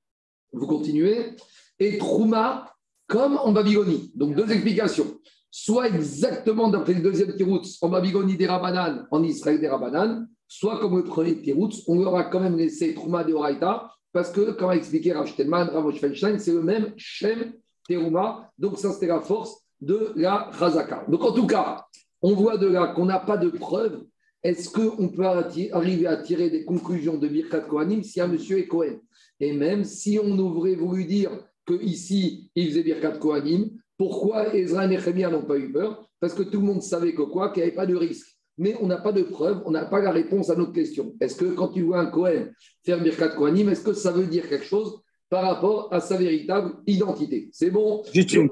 [0.53, 1.37] vous continuez.
[1.79, 2.73] Et Trouma,
[3.07, 4.13] comme en Babylonie.
[4.15, 5.19] Donc, deux explications.
[5.51, 10.79] Soit exactement d'après le deuxième Tiroutz, en Babylonie des Rabanan, en Israël des Rabanan, soit
[10.79, 14.53] comme le premier Tiroutz, on leur a quand même laissé Trouma de Horaïta, parce que,
[14.53, 15.93] comme a expliqué Rav Shtelman, Rav
[16.39, 17.53] c'est le même Shem
[17.87, 18.51] Teruma.
[18.59, 21.05] Donc, ça, c'était la force de la Chazaka.
[21.09, 21.85] Donc, en tout cas,
[22.23, 24.05] on voit de là qu'on n'a pas de preuves.
[24.43, 28.67] Est-ce qu'on peut arriver à tirer des conclusions de Birkat Kohanim si un monsieur est
[28.67, 29.01] Kohen?
[29.39, 31.31] Et même si on aurait voulu dire
[31.67, 36.09] qu'ici, il faisait Birkat Kohanim, pourquoi Ezra et Nehemiah n'ont pas eu peur?
[36.21, 37.53] Parce que tout le monde savait que quoi?
[37.53, 38.35] Qu'il n'y avait pas de risque.
[38.57, 41.15] Mais on n'a pas de preuve, on n'a pas la réponse à notre question.
[41.21, 42.53] Est-ce que quand tu vois un Kohen
[42.85, 46.77] faire Birkat Kohanim, est-ce que ça veut dire quelque chose par rapport à sa véritable
[46.87, 47.51] identité?
[47.53, 48.03] C'est bon?
[48.13, 48.49] Juste une,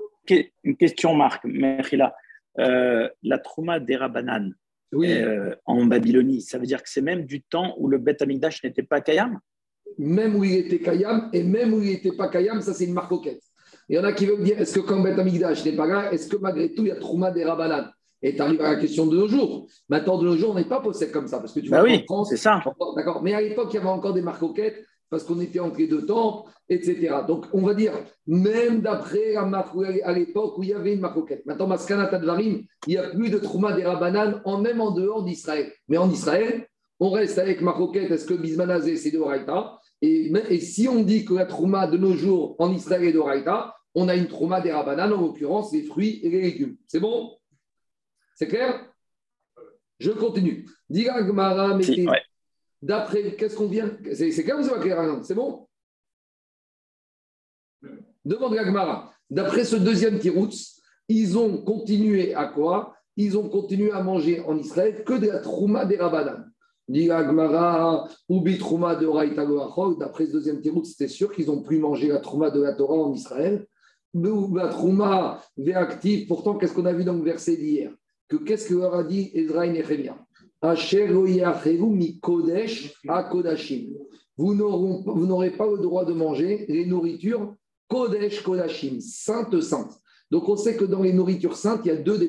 [0.77, 2.15] question, Marc, Merila.
[2.59, 4.53] Euh, la Trouma d'Erabanan
[4.95, 8.63] euh, en Babylonie, ça veut dire que c'est même du temps où le Beth Amikdash
[8.65, 9.39] n'était pas Kayam?
[9.99, 12.95] Même où il était Kayam et même où il n'était pas Kayam, ça c'est une
[12.95, 13.43] marcoquette.
[13.89, 16.13] Il y en a qui veulent dire est-ce que quand Beth Amikdash n'est pas là,
[16.13, 17.91] est-ce que malgré tout il y a Trouma d'Erabanan
[18.23, 19.69] et tu arrives à la question de nos jours.
[19.89, 21.39] Maintenant, de nos jours, on n'est pas possède comme ça.
[21.39, 22.61] Parce que tu bah vois, oui, c'est ça.
[22.97, 23.23] D'accord.
[23.23, 26.05] Mais à l'époque, il y avait encore des marcoquettes parce qu'on était entre les deux
[26.05, 27.17] temples, etc.
[27.27, 27.93] Donc, on va dire,
[28.27, 31.45] même d'après à l'époque où il y avait une marcoquette.
[31.47, 35.25] Maintenant, Maskana Tadvarim, il n'y a plus de Trouma des Rabanan, en, même en dehors
[35.25, 35.73] d'Israël.
[35.89, 36.69] Mais en Israël,
[37.01, 38.11] on reste avec marcoquette.
[38.11, 41.97] Est-ce que Bismanazé, c'est de Raïta et, et, si on dit que la Trouma de
[41.97, 45.73] nos jours en Israël est de Raïta, on a une Trouma des Rabanan, en l'occurrence
[45.73, 46.77] les fruits et les légumes.
[46.87, 47.33] C'est bon?
[48.37, 48.89] C'est clair?
[49.99, 50.67] Je continue.
[50.89, 51.77] Diga Gmara,
[52.81, 55.67] D'après, qu'est-ce qu'on vient C'est clair ou c'est pas clair C'est bon?
[58.25, 59.13] Demande Gagmara.
[59.31, 62.95] D'après ce deuxième tiroutz, ils ont continué à quoi?
[63.17, 66.45] Ils ont continué à manger en Israël que de la trouma des Rabanan.
[66.87, 72.09] Dit Gagmara, Ubi trouma de D'après ce deuxième tiroutz, c'était sûr qu'ils ont pu manger
[72.09, 73.67] la trouma de la Torah en Israël.
[74.15, 75.43] La trouma
[75.75, 76.27] active.
[76.29, 77.93] Pourtant, qu'est-ce qu'on a vu dans le verset d'hier?
[78.29, 80.19] Que qu'est-ce que leur a dit Ezra et Nehemiah
[84.37, 87.55] vous n'aurez pas le droit de manger les nourritures
[87.89, 89.93] Kodesh Kodashim, sainte sainte.
[90.31, 92.29] Donc on sait que dans les nourritures saintes, il y a deux,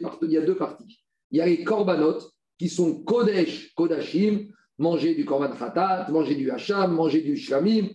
[0.57, 0.99] parties.
[1.31, 2.19] Il y a les korbanot,
[2.57, 7.89] qui sont Kodesh, Kodashim, manger du Korban Khatat, manger du Hacham, manger du Shlamim.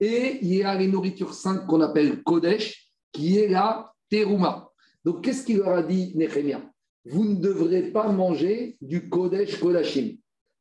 [0.00, 4.70] Et il y a les nourritures saintes qu'on appelle Kodesh, qui est la Teruma.
[5.04, 6.62] Donc, qu'est-ce qu'il leur a dit, Nehemia?
[7.06, 10.16] Vous ne devrez pas manger du Kodesh Kodashim.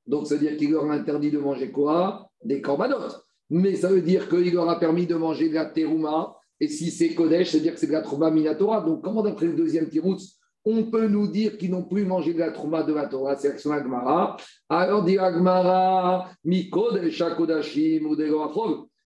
[0.08, 2.32] Donc, ça veut dire qu'il leur a interdit de manger quoi?
[2.43, 3.13] Des korbanot.
[3.49, 6.36] Mais ça veut dire qu'il leur a permis de manger de la terouma.
[6.60, 8.82] Et si c'est Kodesh, ça veut dire que c'est de la trouma minatora.
[8.82, 12.39] Donc, comment d'après le deuxième tiroutz, on peut nous dire qu'ils n'ont plus mangé de
[12.39, 14.38] la trouma de la Torah, c'est l'action Agmara.
[14.69, 18.32] Alors, dit Agmara, mi Kodesh Kodashim ou des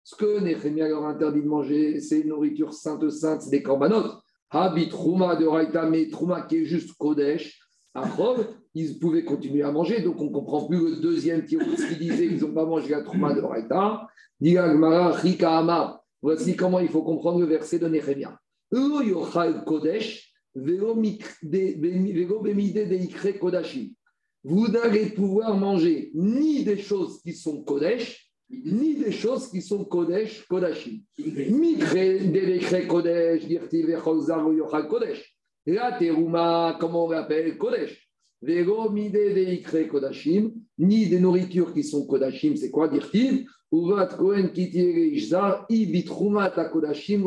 [0.03, 3.63] Ce que Nehemia leur a interdit de manger, c'est une nourriture sainte sainte, c'est des
[3.63, 4.21] korbanot.
[4.51, 7.57] Habit trouma de Raïta, mais trouma qui est juste Kodesh.
[7.93, 10.01] Achov, ils pouvaient continuer à manger.
[10.01, 11.57] Donc, on ne comprend plus le deuxième qui
[11.99, 14.07] disait qu'ils n'ont pas mangé la trouma de Raïta.
[16.21, 18.37] Voici comment il faut comprendre le verset de Nehemia.
[24.43, 28.30] Vous n'allez pouvoir manger ni des choses qui sont Kodesh,
[28.65, 31.01] ni des choses qui sont Kodesh, Kodashim.
[31.17, 33.47] Mikre, Kodesh,
[34.89, 35.35] Kodesh.
[35.65, 38.11] La terouma, comment on l'appelle Kodesh.
[38.41, 44.51] Vego mide kodashim, ni des nourritures qui sont kodashim, c'est quoi dire-t-il Uvat kohen
[46.71, 47.23] kodashim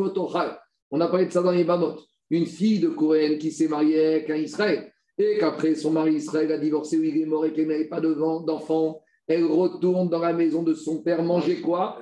[0.91, 1.95] On a parlé de ça dans les Bamot.
[2.29, 6.51] Une fille de Kohen qui s'est mariée avec un Israël et qu'après son mari Israël
[6.51, 10.33] a divorcé ou il est mort et qu'elle n'avait pas d'enfant, elle retourne dans la
[10.33, 11.99] maison de son père manger quoi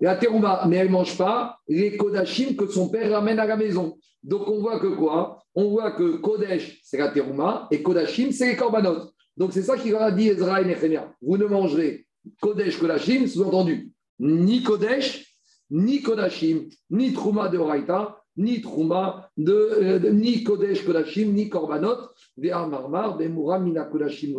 [0.00, 0.64] La terouma.
[0.68, 3.96] Mais elle ne mange pas les kodashim que son père ramène à la maison.
[4.22, 8.46] Donc on voit que quoi On voit que Kodesh, c'est la terouma, et Kodashim, c'est
[8.46, 9.10] les korbanot.
[9.36, 11.12] Donc c'est ça qu'il a dit Ezra et Nehemia.
[11.20, 12.06] Vous ne mangerez
[12.40, 15.36] Kodesh, Kodashim, sous-entendu, ni Kodesh,
[15.70, 22.08] ni Kodashim, ni Trouma de Horaïta, ni Trouma de, euh, ni Kodesh, Kodashim, ni Korbanot,
[22.36, 24.34] Marmar, Bemura, Mina Kodashim,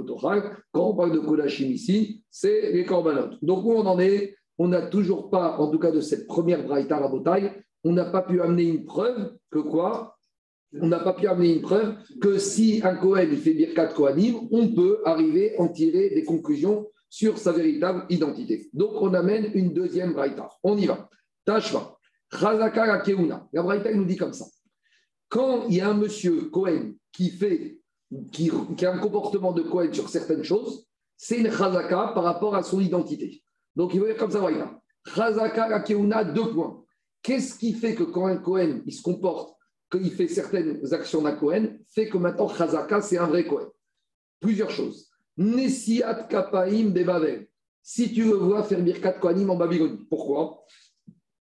[0.71, 3.35] Quand on parle de Kodashim ici, c'est les Korbanot.
[3.41, 4.35] Donc où on en est?
[4.57, 7.51] On n'a toujours pas, en tout cas de cette première Braïta à bataille,
[7.83, 10.15] on n'a pas pu amener une preuve que quoi?
[10.79, 14.69] On n'a pas pu amener une preuve que si un Kohen fait Birkat Kohanim, on
[14.69, 18.69] peut arriver à en tirer des conclusions sur sa véritable identité.
[18.73, 20.49] Donc on amène une deuxième Braïta.
[20.63, 21.09] On y va.
[22.33, 22.71] Tashva.
[22.71, 23.47] Chazaka Keuna.
[23.53, 24.45] La nous dit comme ça.
[25.29, 27.79] Quand il y a un monsieur Kohen qui fait
[28.31, 28.51] qui,
[28.85, 30.85] a un comportement de Kohen sur certaines choses,
[31.17, 33.43] c'est une Chazaka par rapport à son identité.
[33.75, 34.79] Donc il veut dire comme ça, Braïta.
[35.15, 36.83] Chazaka Keuna, deux points.
[37.21, 39.57] Qu'est-ce qui fait que quand un Cohen il se comporte,
[39.91, 43.69] qu'il fait certaines actions d'un Cohen, fait que maintenant Chazaka, c'est un vrai Cohen?
[44.39, 45.09] Plusieurs choses.
[45.37, 47.47] Nesiat Kapaim de
[47.81, 50.05] Si tu veux voir faire Birkat Kohanim en Babylonie.
[50.09, 50.63] Pourquoi?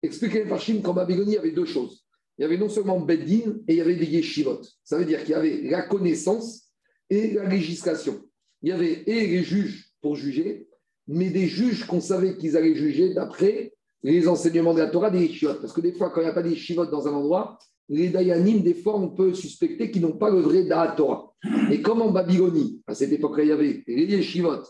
[0.05, 2.05] Expliquez par Chine qu'en Babylonie, il y avait deux choses.
[2.37, 4.61] Il y avait non seulement Beddin et il y avait des yeshivot.
[4.85, 6.69] Ça veut dire qu'il y avait la connaissance
[7.09, 8.21] et la législation.
[8.61, 10.69] Il y avait et les juges pour juger,
[11.07, 15.23] mais des juges qu'on savait qu'ils allaient juger d'après les enseignements de la Torah des
[15.23, 15.55] yeshivot.
[15.55, 18.09] Parce que des fois, quand il n'y a pas des yeshivot dans un endroit, les
[18.09, 20.67] dayanim, des fois, on peut suspecter qu'ils n'ont pas le vrai
[20.99, 21.33] Torah.
[21.71, 24.65] Et comme en Babylonie, à cette époque-là, il y avait les yeshivot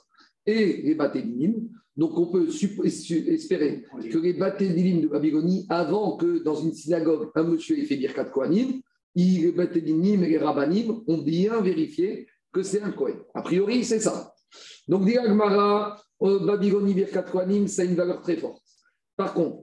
[0.46, 2.48] et les batédinim, donc on peut
[2.84, 7.96] espérer que les batédinim de Babylonie, avant que dans une synagogue, un monsieur ait fait
[7.96, 8.80] Birkat Kohanim,
[9.14, 13.16] les batédinim et les rabbanim ont bien vérifié que c'est un Kohen.
[13.32, 14.34] A priori, c'est ça.
[14.88, 18.62] Donc, dit Agmara, Babylonie, Birkat Kohanim, ça a une valeur très forte.
[19.16, 19.62] Par contre,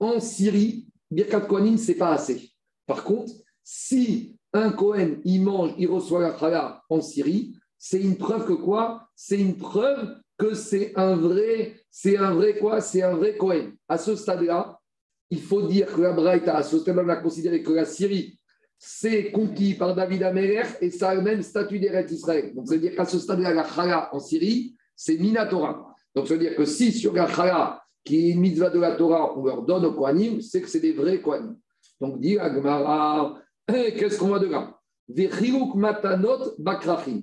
[0.00, 2.50] en Syrie, Birkat Kohanim, ce n'est pas assez.
[2.86, 8.16] Par contre, si un Kohen, il mange, il reçoit la Chala en Syrie, c'est une
[8.16, 9.08] preuve que quoi?
[9.16, 12.80] C'est une preuve que c'est un vrai, c'est un vrai quoi?
[12.80, 13.72] C'est un vrai Kohen.
[13.88, 14.78] À ce stade-là,
[15.30, 18.38] il faut dire que la Braïta, à ce stade-là, a considéré que la Syrie,
[18.78, 22.54] c'est conquis par David Améler et ça a le même statut d'Eretz Israël.
[22.54, 25.92] Donc, ça veut dire qu'à ce stade-là, la Chala en Syrie, c'est Minatora.
[26.14, 28.94] Donc, ça veut dire que si sur la Chala, qui est une mitzvah de la
[28.94, 31.56] Torah, on leur donne au Kohanim, c'est que c'est des vrais Kohanim.
[32.00, 33.40] Donc, dit Agmara,
[33.74, 34.78] eh, qu'est-ce qu'on voit de là?
[35.74, 37.22] Matanot bakrachim.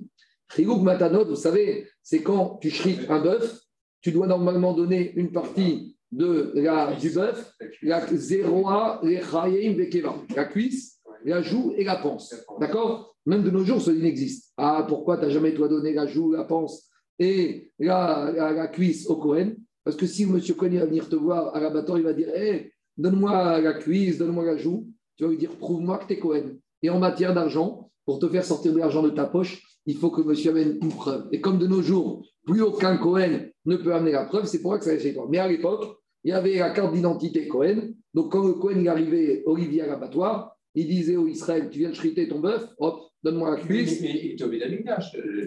[0.54, 3.60] Chiluk matanot, vous savez, c'est quand tu shrites un bœuf,
[4.00, 11.42] tu dois normalement donner une partie de la, du bœuf, la zéroa, la cuisse, la
[11.42, 12.34] joue et la panse.
[12.58, 13.14] D'accord?
[13.26, 14.52] Même de nos jours, cela existe.
[14.56, 19.06] Ah, pourquoi tu n'as jamais toi donné la joue, la panse et la, la, cuisse
[19.08, 19.52] au Cohen.
[19.84, 22.72] Parce que si monsieur Cohen va venir te voir à l'abattoir, il va dire hey,
[22.96, 24.88] donne-moi la cuisse, donne-moi la joue.
[25.16, 26.56] Tu vas lui dire prouve-moi que tu es Cohen.
[26.82, 30.10] Et en matière d'argent, pour te faire sortir de l'argent de ta poche, il faut
[30.10, 31.28] que monsieur amène une preuve.
[31.30, 34.72] Et comme de nos jours, plus aucun Cohen ne peut amener la preuve, c'est pour
[34.72, 35.28] ça que ça est chez toi.
[35.30, 35.84] Mais à l'époque,
[36.24, 37.92] il y avait la carte d'identité Cohen.
[38.12, 41.94] Donc quand le Cohen arrivé, Olivier à l'abattoir, il disait au Israël, tu viens de
[41.94, 44.00] chriter ton bœuf, hop, donne-moi la cuisse.
[44.00, 44.64] Mais il t'obéit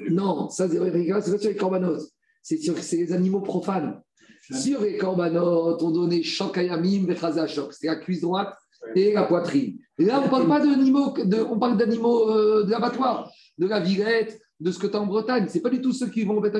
[0.10, 2.08] Non, ça c'est pas sur les corbanotes.
[2.42, 4.02] C'est sur les animaux profanes.
[4.42, 7.14] Sur les corbanotes, on donnait chokayamim,
[7.46, 7.74] chok.
[7.74, 8.56] C'est la cuisse droite
[8.96, 9.78] et la poitrine.
[9.98, 11.14] Là, on ne parle pas d'animaux,
[11.50, 15.06] on parle d'animaux euh, de l'abattoir, de la virette, de ce que tu as en
[15.06, 15.48] Bretagne.
[15.48, 16.58] Ce n'est pas du tout ceux qui vont au Beth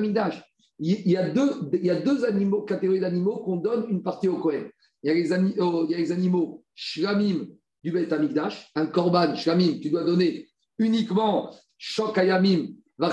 [0.78, 4.28] Il y a deux, il y a deux animaux, catégories d'animaux qu'on donne une partie
[4.28, 4.68] au Kohen.
[5.02, 7.46] Il y a les, oh, il y a les animaux shlamim
[7.82, 13.10] du Beth Amikdash, un korban shlamim, tu dois donner uniquement shokayamim, la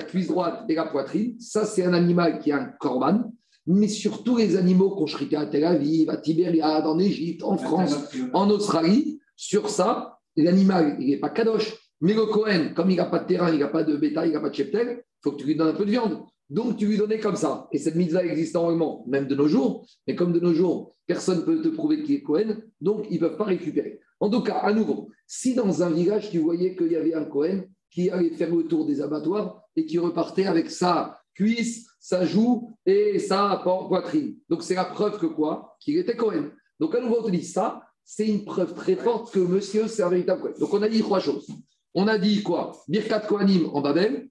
[0.00, 1.38] cuisse droite et la poitrine.
[1.38, 3.32] Ça, c'est un animal qui a un korban
[3.66, 7.96] mais surtout les animaux qu'on chrité à Tel Aviv, à Tibériade, en Égypte, en France,
[8.32, 11.74] en Australie, sur ça, l'animal, il n'est pas kadosh.
[12.00, 14.32] Mais le Cohen, comme il n'a pas de terrain, il n'a pas de bétail, il
[14.32, 16.24] n'a pas de cheptel, il faut que tu lui donnes un peu de viande.
[16.50, 17.68] Donc, tu lui donnais comme ça.
[17.72, 19.86] Et cette mitzvah existe normalement, même de nos jours.
[20.06, 23.14] Mais comme de nos jours, personne ne peut te prouver qu'il est Cohen, donc ils
[23.14, 24.00] ne peuvent pas récupérer.
[24.20, 27.24] En tout cas, à nouveau, si dans un village, tu voyais qu'il y avait un
[27.24, 32.24] Cohen qui allait faire le tour des abattoirs et qui repartait avec sa cuisse, sa
[32.24, 34.36] joue et sa poitrine.
[34.48, 35.76] Donc c'est la preuve que quoi?
[35.80, 36.50] Qu'il était Cohen.
[36.78, 40.02] Donc à nouveau, on te dit ça, c'est une preuve très forte que monsieur c'est
[40.02, 40.54] un véritable Cohen.
[40.60, 41.48] Donc on a dit trois choses.
[41.94, 42.72] On a dit quoi?
[42.88, 44.28] Birkat Kohanim en Babel,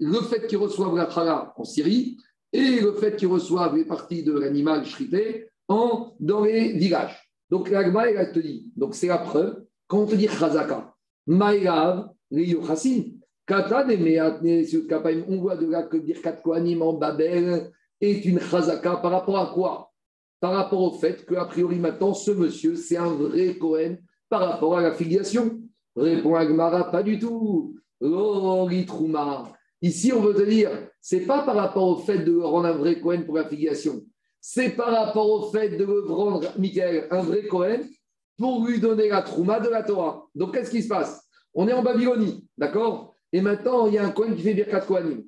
[0.00, 2.16] le fait qu'ils reçoivent la Trala en Syrie
[2.52, 7.20] et le fait qu'ils reçoivent les parties de l'animal shrité en, dans les villages.
[7.50, 10.94] Donc l'Agma, elle te dit, donc c'est la preuve, quand on te dit Chazaka,
[11.26, 12.54] Maïlav, les
[13.50, 19.52] on voit de là que Birkat Kohanim en Babel est une chazaka par rapport à
[19.52, 19.92] quoi?
[20.40, 24.78] Par rapport au fait qu'a priori maintenant, ce monsieur, c'est un vrai Kohen par rapport
[24.78, 25.60] à la filiation.
[25.96, 27.76] Répond Agmara, pas du tout.
[28.00, 28.68] Oh,
[29.80, 33.00] Ici, on veut te dire, c'est pas par rapport au fait de rendre un vrai
[33.00, 34.02] Kohen pour la filiation.
[34.40, 37.86] C'est par rapport au fait de rendre, Michael, un vrai Kohen
[38.36, 40.26] pour lui donner la Trouma de la Torah.
[40.34, 41.22] Donc, qu'est-ce qui se passe?
[41.54, 43.13] On est en Babylonie, d'accord?
[43.34, 45.24] Et maintenant, il y a un Kohen qui fait Birkat Kohanim.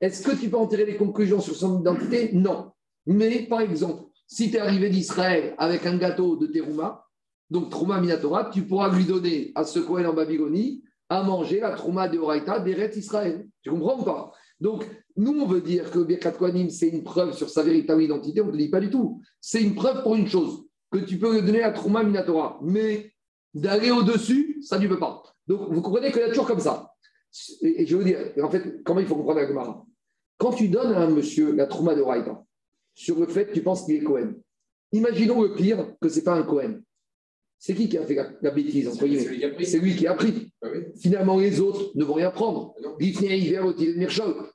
[0.00, 2.30] Est-ce que tu peux en tirer des conclusions sur son identité?
[2.32, 2.72] Non.
[3.04, 7.04] Mais par exemple, si tu es arrivé d'Israël avec un gâteau de Terouma,
[7.50, 11.72] donc Trouma Minatora, tu pourras lui donner à ce Kohen en Babylonie à manger la
[11.72, 13.46] Trouma de Horaïta d'Eretz Israël.
[13.62, 14.32] Tu comprends pas?
[14.58, 14.86] Donc,
[15.18, 18.40] nous, on veut dire que Birkat Kohanim, c'est une preuve sur sa véritable identité.
[18.40, 19.20] On ne te dit pas du tout.
[19.38, 22.58] C'est une preuve pour une chose, que tu peux lui donner la Trouma Minatora.
[22.62, 23.12] Mais
[23.52, 25.22] d'aller au-dessus, ça ne peut pas.
[25.46, 26.89] Donc, vous comprenez qu'il y a toujours comme ça.
[27.62, 29.84] Et je veux dire, en fait, comment il faut comprendre la Gemara?
[30.38, 32.42] Quand tu donnes à un monsieur la trauma de Raïta,
[32.94, 34.34] sur le fait que tu penses qu'il est Cohen,
[34.92, 36.80] imaginons le pire que ce n'est pas un Cohen.
[37.58, 40.50] C'est qui qui a fait la, bêtise C'est lui qui a pris.
[40.62, 42.74] Ah Finalement, les autres ne vont rien prendre.
[42.82, 42.88] Ah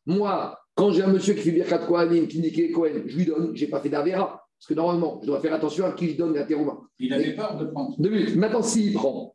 [0.08, 3.16] Moi, quand j'ai un monsieur qui fait Birkat Kohanim, qui dit qu'il est Cohen, je
[3.16, 4.42] lui donne, je n'ai pas fait d'Avera.
[4.58, 6.80] Parce que normalement, je dois faire attention à qui je donne la terouma.
[6.98, 7.96] Il avait peur de prendre.
[8.00, 9.35] De Maintenant, s'il prend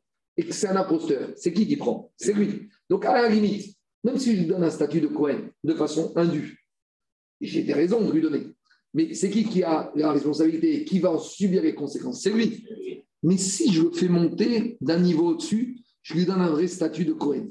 [0.51, 2.13] c'est un imposteur, c'est qui qui prend?
[2.17, 2.69] C'est lui.
[2.89, 3.75] Donc, à la limite,
[4.05, 6.65] même si je lui donne un statut de Cohen de façon indue,
[7.41, 8.47] j'ai des raisons de lui donner.
[8.95, 12.23] Mais c'est qui qui a la responsabilité qui va en subir les conséquences?
[12.23, 12.65] C'est lui.
[13.23, 17.05] Mais si je le fais monter d'un niveau au-dessus, je lui donne un vrai statut
[17.05, 17.49] de Cohen.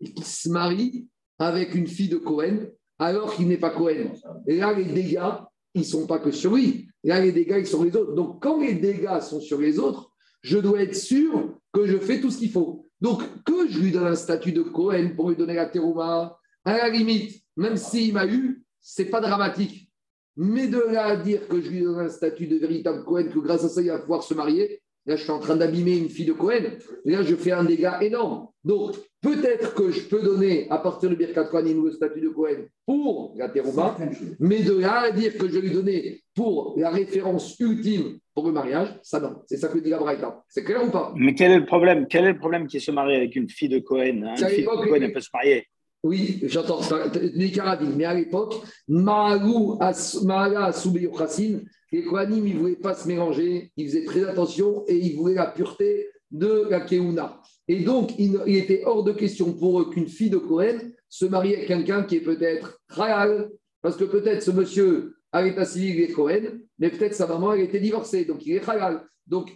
[0.00, 2.68] Et qu'il se marie avec une fille de Cohen
[2.98, 4.12] alors qu'il n'est pas Cohen.
[4.46, 5.32] Et là, les dégâts,
[5.74, 6.88] ils ne sont pas que sur lui.
[7.02, 8.14] Là, les dégâts, ils sont sur les autres.
[8.14, 12.22] Donc, quand les dégâts sont sur les autres, je dois être sûr que je fais
[12.22, 12.88] tout ce qu'il faut.
[13.02, 16.76] Donc, que je lui donne un statut de Cohen pour lui donner la terouma, à
[16.78, 19.92] la limite, même s'il m'a eu, c'est pas dramatique.
[20.36, 23.38] Mais de là à dire que je lui donne un statut de véritable Cohen, que
[23.40, 26.08] grâce à ça, il va pouvoir se marier, là, je suis en train d'abîmer une
[26.08, 26.64] fille de Cohen,
[27.04, 28.48] là, je fais un dégât énorme.
[28.64, 32.66] Donc, peut-être que je peux donner, à partir de Birkat Kohanim, le statut de Cohen
[32.84, 33.96] pour la terouma,
[34.40, 38.52] mais de là à dire que je lui donner pour la référence ultime pour le
[38.52, 39.36] mariage, ça non.
[39.46, 40.42] C'est ça que dit la Braïta.
[40.48, 41.14] C'est clair ou pas?
[41.16, 42.06] Mais quel est le problème?
[42.08, 44.34] Quel est le problème qui se marie avec une fille de Cohen hein?
[44.38, 45.66] Une fille de Cohen, elle peut se marier.
[46.02, 46.80] Oui, j'entends.
[47.96, 48.54] Mais à l'époque,
[51.92, 55.34] les Kohanim, ils ne voulaient pas se mélanger, ils faisaient très attention et ils voulaient
[55.34, 57.40] la pureté de la Keuna.
[57.68, 60.78] Et donc, il, était hors de question pour eux qu'une fille de Cohen
[61.08, 63.50] se marie avec quelqu'un qui est peut-être Khayal,
[63.82, 67.52] parce que peut-être ce monsieur à l'état civil, il est Cohen, mais peut-être sa maman,
[67.52, 69.02] elle était divorcée, donc il est halal.
[69.26, 69.52] Donc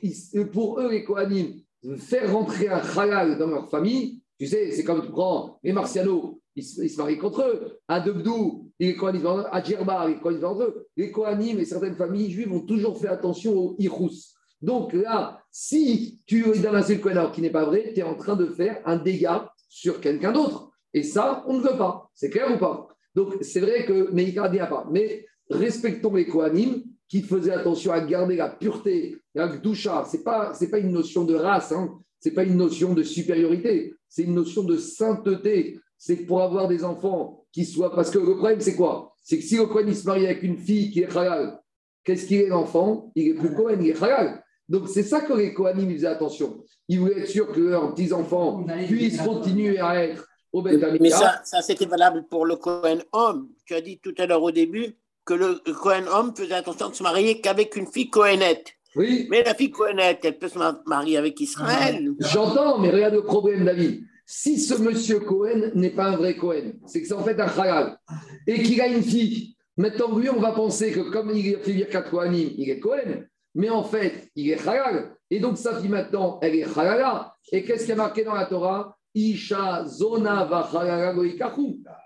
[0.53, 1.55] pour eux, les Kohanim,
[1.97, 6.40] faire rentrer un halal dans leur famille, tu sais, c'est comme tu prends les Marciano,
[6.61, 7.79] ils, se marient contre eux.
[7.89, 10.87] À Debdou, les Kohanim, à Djerba, les Kohanim entre eux.
[10.97, 14.35] Les Kohanim et certaines familles juives ont toujours fait attention au Irous.
[14.63, 18.03] Donc là, si tu es dans un seul Kohen qui n'est pas vrai, tu es
[18.03, 20.71] en train de faire un dégât sur quelqu'un d'autre.
[20.93, 22.11] Et ça, on ne veut pas.
[22.15, 22.89] C'est clair ou pas?
[23.15, 24.87] Donc c'est vrai que Meïka n'y a pas.
[24.91, 30.05] Mais respectons les Kohanim qui faisaient attention à garder la pureté, la doucha.
[30.11, 31.73] Ce n'est pas, pas une notion de race.
[31.73, 31.99] Hein.
[32.21, 35.81] ce n'est pas une notion de supériorité, c'est une notion de sainteté.
[36.03, 37.95] C'est pour avoir des enfants qui soient.
[37.95, 39.15] Parce que le problème, c'est quoi?
[39.23, 41.61] C'est que si le Cohen se marie avec une fille qui est halal,
[42.05, 43.13] qu'est-ce qu'il est l'enfant?
[43.15, 44.43] Il est plus Cohen, il est halal.
[44.67, 46.65] Donc c'est ça que les Kohanim faisaient attention.
[46.89, 51.43] Ils voulaient être sûrs que leurs petits-enfants puissent continuer à être au Beth Mais ça,
[51.45, 53.51] ça c'était valable pour le Cohen homme.
[53.67, 54.97] Tu as dit tout à l'heure au début
[55.27, 58.73] que le Cohen homme faisait attention de se marier qu'avec une fille Cohenette.
[58.97, 59.27] Oui.
[59.31, 62.11] Mais la fille Cohenette, elle peut se marier avec Israël.
[62.21, 64.03] J'entends, mais regarde le problème, David.
[64.33, 67.49] Si ce monsieur Cohen n'est pas un vrai Cohen, c'est que c'est en fait un
[67.49, 67.99] halal,
[68.47, 71.73] et qu'il a une fille, maintenant lui, on va penser que comme il a fait
[71.73, 73.25] Birkat Kohanim, il est Cohen,
[73.57, 75.17] mais en fait, il est halal.
[75.33, 77.35] Et donc sa fille maintenant, elle est halala.
[77.51, 78.97] Et qu'est-ce qui est marqué dans la Torah?
[79.17, 80.71] Isha zona va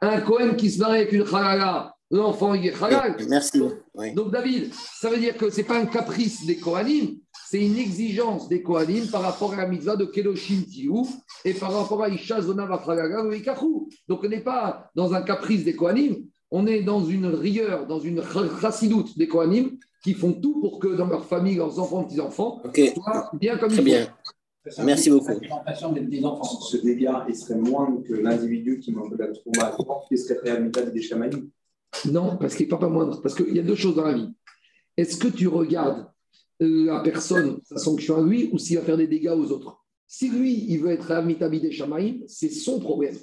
[0.00, 3.16] Un Cohen qui se marie avec une halala, l'enfant il est halal.
[3.28, 3.60] Merci.
[4.14, 7.18] Donc David, ça veut dire que ce n'est pas un caprice des Kohanim,
[7.54, 11.06] c'est une exigence des Kohanim par rapport à la mitzvah de Kedoshim Tiou
[11.44, 12.66] et par rapport à Isha Zona
[14.08, 16.16] Donc on n'est pas dans un caprice des Kohanim,
[16.50, 18.24] on est dans une rigueur, dans une
[18.60, 23.30] chassidoute des Kohanim qui font tout pour que dans leur famille, leurs enfants, petits-enfants, soient
[23.34, 24.08] bien comme Très bien.
[24.82, 25.30] Merci beaucoup.
[25.30, 29.76] Ce dégât, il serait moins que l'individu qui mange de la trauma,
[30.08, 31.52] qui serait réhabilitable des chamanis
[32.10, 33.22] Non, parce qu'il n'est pas moindre.
[33.22, 34.32] Parce qu'il y a deux choses dans la vie.
[34.96, 36.06] Est-ce que tu regardes
[36.66, 39.84] la personne, sa sanction à lui, ou s'il va faire des dégâts aux autres.
[40.06, 43.16] Si lui, il veut être Amitabhi des Shamaïm, c'est son problème.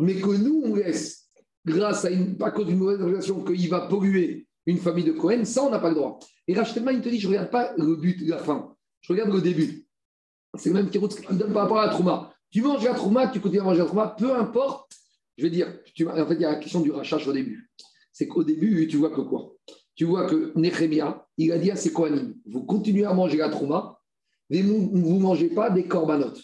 [0.00, 1.28] Mais que nous, on laisse,
[1.64, 5.44] grâce à une, pas cause d'une mauvaise relation, qu'il va polluer une famille de Cohen,
[5.44, 6.18] ça, on n'a pas le droit.
[6.48, 9.32] Et Rachtelman, il te dit, je ne regarde pas le but, la fin, je regarde
[9.32, 9.86] le début.
[10.58, 12.34] C'est le même qui donne par rapport à la trauma.
[12.50, 14.92] Tu manges la trauma, tu continues à manger la trauma, peu importe.
[15.38, 17.70] Je veux dire, tu, en fait, il y a la question du rachage au début.
[18.12, 19.54] C'est qu'au début, tu vois que quoi?
[19.94, 23.48] Tu vois que Nehemia, il a dit à ses Kohanim, vous continuez à manger la
[23.48, 23.98] trouma,
[24.48, 26.42] mais vous ne mangez pas des corbanotes.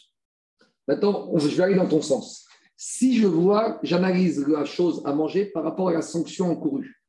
[0.86, 2.46] Maintenant, je vais aller dans ton sens.
[2.76, 7.02] Si je vois, j'analyse la chose à manger par rapport à la sanction encourue.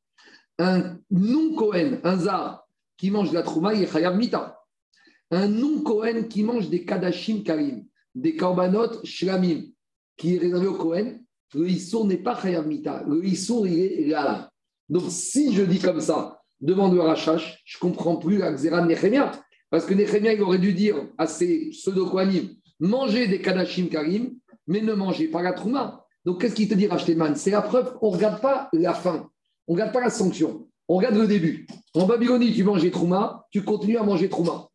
[0.57, 2.67] Un non-Kohen, un Zar,
[2.97, 4.59] qui mange de la trouma, il est Chayav Mita.
[5.31, 7.85] Un non-Kohen qui mange des Kadashim Karim,
[8.15, 9.63] des corbanotes Shlamim,
[10.17, 11.23] qui est réservé au Kohen,
[11.53, 13.03] le Issour n'est pas Chayav Mita.
[13.07, 14.51] Le Issour, il est là.
[14.89, 18.81] Donc, si je dis comme ça, devant le Rachash, je ne comprends plus la Xéra
[18.81, 18.95] de
[19.69, 22.09] Parce que Nehemia, il aurait dû dire à ses pseudo
[22.79, 24.35] mangez des Kadashim Karim,
[24.67, 26.05] mais ne mangez pas la Trouma.
[26.25, 27.35] Donc, qu'est-ce qu'il te dit, Rachteman?
[27.35, 29.29] C'est la preuve qu'on ne regarde pas la fin,
[29.67, 31.67] on ne regarde pas la sanction, on regarde le début.
[31.93, 34.69] En Babylonie, tu mangeais Trouma, tu continues à manger Trouma.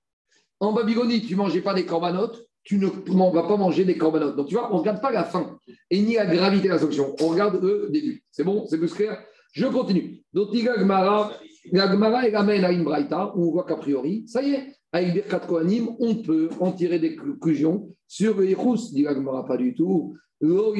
[0.61, 4.37] En Babylonie, tu ne mangeais pas des corbanotes, tu ne vas pas manger des corbanotes.
[4.37, 5.59] Donc, tu vois, on ne regarde pas la fin
[5.91, 8.25] et ni la gravité de la sanction, on regarde le début.
[8.31, 8.67] C'est bon?
[8.69, 9.23] C'est plus clair?
[9.55, 10.23] Je continue.
[10.33, 11.33] Donc, Gmara,
[11.73, 15.15] la Gmara, elle amène à une braïta, on voit qu'a priori, ça y est, avec
[15.15, 18.93] Birkat Kohanim, on peut en tirer des conclusions sur le Yerous.
[18.93, 19.07] Dit
[19.47, 20.17] pas du tout.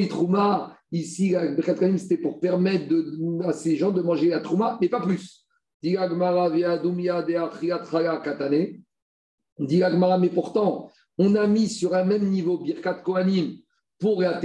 [0.09, 2.93] Trouma, ici, Birkat Kohanim, c'était pour permettre
[3.43, 5.45] à ces gens de manger la Trouma, mais pas plus.
[5.81, 8.67] Dit la Gmara, via Dumia de Katane.
[9.57, 13.57] Dit la Gmara, mais pourtant, on a mis sur un même niveau Birkat Kohanim
[13.99, 14.39] pour la.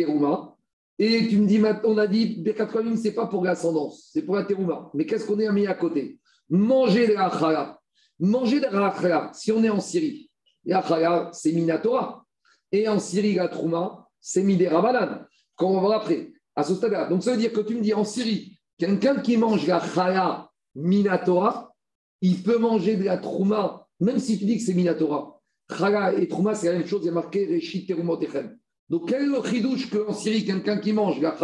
[1.03, 4.21] Et tu me dis, on a dit, Birkat Kohanim, ce n'est pas pour l'ascendance, c'est
[4.21, 4.91] pour la terouma.
[4.93, 6.19] Mais qu'est-ce qu'on est mis à côté?
[6.51, 7.81] Manger de la chala.
[8.19, 10.31] Manger de la chala, si on est en Syrie,
[10.63, 12.23] la chala, c'est Minatora.
[12.71, 15.27] Et en Syrie, la trouma, c'est Midera
[15.57, 17.09] comme on va après, à ce stade-là.
[17.09, 20.51] Donc ça veut dire que tu me dis, en Syrie, quelqu'un qui mange la chala
[20.75, 21.75] Minatora,
[22.21, 25.41] il peut manger de la trouma, même si tu dis que c'est Minatora.
[25.79, 28.59] Chala et trouma, c'est la même chose, il y a marqué Reshit Terumotechem.
[28.91, 31.37] Donc, quel est le chidouche qu'en Syrie, quelqu'un qui mange la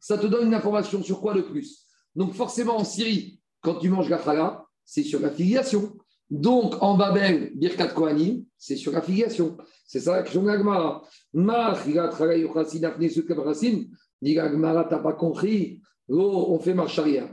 [0.00, 1.86] ça te donne une information sur quoi de plus?
[2.16, 5.92] Donc, forcément, en Syrie, quand tu manges la c'est sur la filiation.
[6.30, 9.58] Donc, en Babel, Birkat Kohanim, c'est sur la filiation.
[9.86, 11.02] C'est ça la question de l'Agmara.
[11.34, 13.84] Ma chala yochasin afne su kabrasin.
[14.22, 15.82] Dit l'Agmara, t'as pas compris?
[16.08, 17.28] Oh, on fait marche arrière.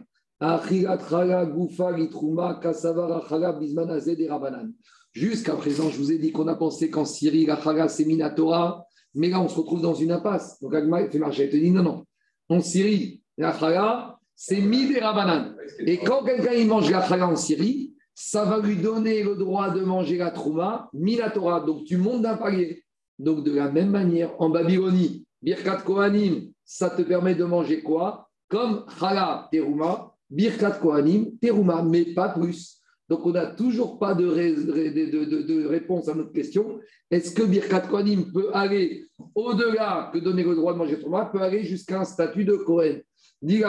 [5.13, 8.86] Jusqu'à présent, je vous ai dit qu'on a pensé qu'en Syrie, la chala, c'est Minatora
[9.17, 10.61] mais là, on se retrouve dans une impasse.
[10.61, 11.45] Donc, Agma fait marcher.
[11.45, 12.05] Elle te dit non, non.
[12.49, 15.55] En Syrie, la chala, c'est midera banane.
[15.79, 19.81] Et quand quelqu'un mange la chala en Syrie, ça va lui donner le droit de
[19.81, 20.91] manger la trouma,
[21.33, 21.61] Torah.
[21.61, 22.83] Donc, tu montes d'un palier.
[23.17, 28.29] Donc, de la même manière, en Babylonie, Birkat Kohanim, ça te permet de manger quoi?
[28.47, 32.76] Comme chala, terouma, Birkat Kohanim, terouma, mais pas plus.
[33.09, 36.79] Donc, on n'a toujours pas de, réponse à notre question.
[37.09, 41.41] Est-ce que Birkat Kohanim peut aller au-delà que donner le droit de manger Trouma, peut
[41.41, 43.01] aller jusqu'à un statut de Kohen?
[43.41, 43.61] Les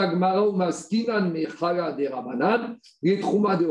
[3.20, 3.66] Trouma de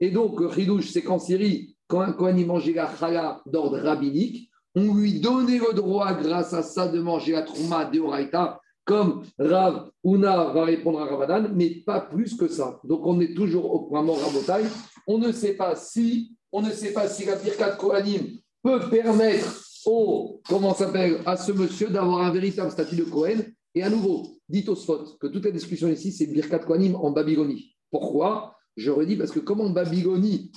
[0.00, 4.94] Et donc, Ridouche, c'est qu'en Syrie, quand un Kohen mangeait la chala d'ordre rabbinique, on
[4.94, 9.90] lui donnait le droit, grâce à ça, de manger la trouma de Oraita, comme Rav
[10.04, 12.80] Una va répondre à Ravadan, mais pas plus que ça.
[12.84, 14.58] Donc on est toujours au point mort à
[15.06, 19.62] On ne sait pas si, on ne sait pas si la Birkat Kohanim peut permettre
[19.86, 23.44] au, comment s'appelle, à ce monsieur d'avoir un véritable statut de Kohen.
[23.74, 27.12] Et à nouveau, dites au spot que toute la discussion ici, c'est Birkat Kohanim en
[27.12, 27.76] Babylonie.
[27.90, 28.56] Pourquoi?
[28.76, 30.50] Je redis parce que comme en Babylonie,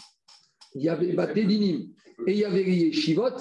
[0.76, 1.90] il y avait Batédinim
[2.26, 3.38] et il y avait les Yeshivot,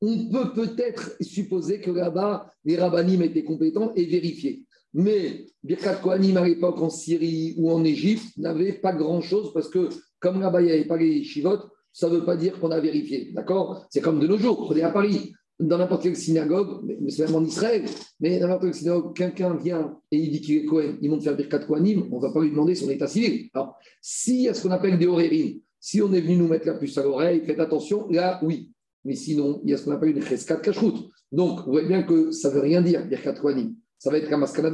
[0.00, 4.64] on peut peut-être supposer que là-bas, les rabbinim étaient compétents et vérifiés.
[4.92, 9.88] Mais Birkat Kohanim à l'époque en Syrie ou en Égypte n'avait pas grand-chose parce que
[10.20, 11.58] comme là-bas, il n'y avait pas les Yeshivot,
[11.92, 13.30] ça ne veut pas dire qu'on a vérifié.
[13.32, 13.86] D'accord?
[13.90, 14.64] C'est comme de nos jours.
[14.64, 17.84] Prenez à Paris, dans n'importe quelle synagogue, mais c'est même en Israël,
[18.20, 21.22] mais dans n'importe quelle synagogue, quelqu'un vient et il dit qu'il est Kohen, il monte
[21.22, 23.48] faire Birkat Kohanim, on ne va pas lui demander son état civil.
[23.54, 26.66] Alors, s'il y a ce qu'on appelle des horérim, si on est venu nous mettre
[26.66, 28.70] la puce à l'oreille, faites attention, là, oui.
[29.04, 30.94] Mais sinon, il y a ce qu'on appelle une cheskat kashrut.
[31.30, 33.74] Donc, vous voyez bien que ça ne veut rien dire, Birkat Kohanim.
[33.98, 34.70] Ça va être comme Askana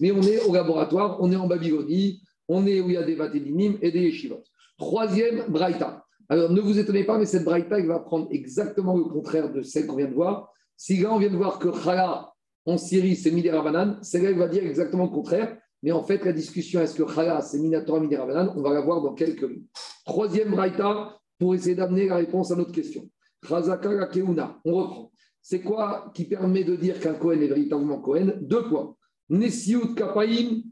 [0.00, 3.02] Mais on est au laboratoire, on est en Babylonie, on est où il y a
[3.02, 4.42] des vatédinim et des yeshivot.
[4.78, 6.04] Troisième, Braïta.
[6.28, 9.86] Alors, ne vous étonnez pas, mais cette braïta, va prendre exactement le contraire de celle
[9.86, 10.52] qu'on vient de voir.
[10.76, 12.32] Si là, on vient de voir que Khala,
[12.66, 13.64] en Syrie, c'est Midera
[14.02, 15.56] celle-là, va dire exactement le contraire.
[15.82, 19.02] Mais en fait, la discussion, est-ce que Khala, c'est Minatora Midera On va la voir
[19.02, 19.68] dans quelques minutes.
[20.04, 23.08] Troisième braïta, pour essayer d'amener la réponse à notre question.
[23.46, 25.12] Khazaka Keuna, on reprend.
[25.42, 28.38] C'est quoi qui permet de dire qu'un Kohen est véritablement Kohen?
[28.42, 28.94] Deux points.
[29.30, 30.62] Nesiut Kapaim,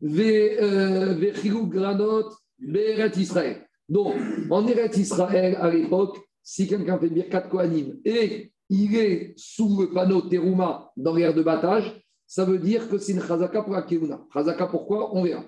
[0.00, 3.66] Vechilou Granot, Beret Israël.
[3.88, 4.14] Donc,
[4.50, 9.90] en Eretz Israël, à l'époque, si quelqu'un fait Birkat Kohanim et il est sous le
[9.92, 13.82] panneau Teruma dans l'air de battage, ça veut dire que c'est une Chazaka pour la
[13.82, 14.24] Keuna.
[14.32, 15.14] Chazaka pourquoi?
[15.14, 15.44] On verra.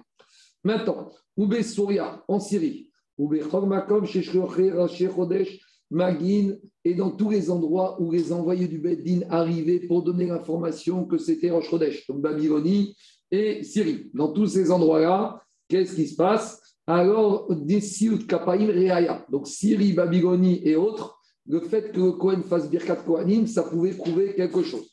[0.65, 5.61] Maintenant, Oube Souria, en Syrie, Oube Chormakom, Chodesh,
[5.93, 11.05] Magin, et dans tous les endroits où les envoyés du Beddin arrivaient pour donner l'information
[11.05, 12.97] que c'était Rosh Chodesh, donc Babylonie
[13.31, 14.11] et Syrie.
[14.15, 16.61] Dans tous ces endroits-là, qu'est-ce qui se passe?
[16.87, 22.71] Alors Desiut Kapaim Reaya, donc Syrie, Babylonie et autres, le fait que le Kohen fasse
[22.71, 24.89] Birkat Kohanim, ça pouvait prouver quelque chose.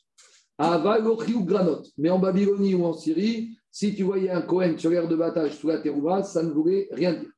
[0.60, 5.08] ou Granot, mais en Babylonie ou en Syrie, si tu voyais un Kohen sur l'air
[5.08, 7.30] de bataille sous la terouba, ça ne voulait rien dire.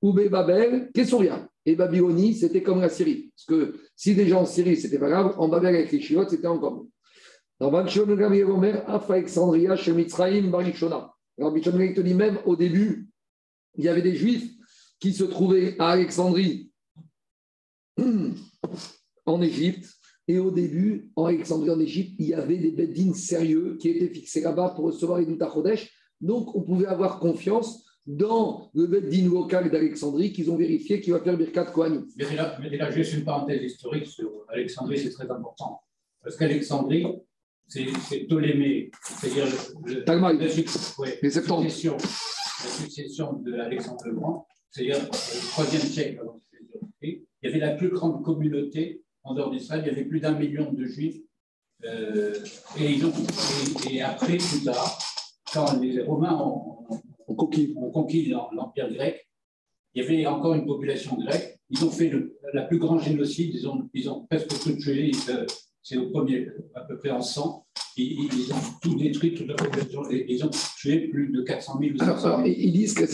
[0.00, 3.32] Oubé Babel, qu'est-ce rien Et Babylonie, c'était comme la Syrie.
[3.36, 6.48] Parce que si déjà en Syrie, c'était pas grave, en Babel avec les Chivot, c'était
[6.48, 6.90] encore bon.
[7.60, 10.52] Dans Bakshon Gabriel Afa Alexandria, Shemitzraim.
[10.52, 13.08] Alors Bichon te dit même au début,
[13.76, 14.50] il y avait des juifs
[14.98, 16.72] qui se trouvaient à Alexandrie,
[19.26, 19.88] en Égypte.
[20.28, 24.12] Et au début, en Alexandrie, en Égypte, il y avait des beddines sérieux qui étaient
[24.12, 25.90] fixés là-bas pour recevoir les Chodesh.
[26.20, 31.20] Donc, on pouvait avoir confiance dans le beddin local d'Alexandrie qu'ils ont vérifié qu'il va
[31.20, 32.06] faire Birkat Kohanim.
[32.16, 35.80] Mais là, mais là, juste une parenthèse historique sur Alexandrie, c'est très important.
[36.22, 37.06] Parce qu'Alexandrie,
[37.68, 39.46] c'est Ptolémée, c'est-à-dire
[39.86, 46.42] le, le, la succession, la succession de Alexandre le Grand, c'est-à-dire le troisième siècle avant
[47.42, 50.32] il y avait la plus grande communauté en dehors d'Israël, il y avait plus d'un
[50.32, 51.20] million de juifs.
[51.84, 52.34] Euh,
[52.78, 53.12] et, ils ont,
[53.90, 54.98] et, après, plus tard,
[55.52, 56.86] quand les Romains ont,
[57.34, 59.28] conquis, l'Empire grec,
[59.94, 61.58] il y avait encore une population grecque.
[61.70, 65.10] Ils ont fait le, la plus grande génocide, ils ont, ils ont presque tout tué.
[65.82, 67.66] C'est au premier, à peu près en 100.
[67.96, 70.02] Ils, ont tout détruit, toute la population.
[70.10, 72.46] Ils ont tué plus de 400 000 ou 500 000.
[72.46, 73.04] ils disent que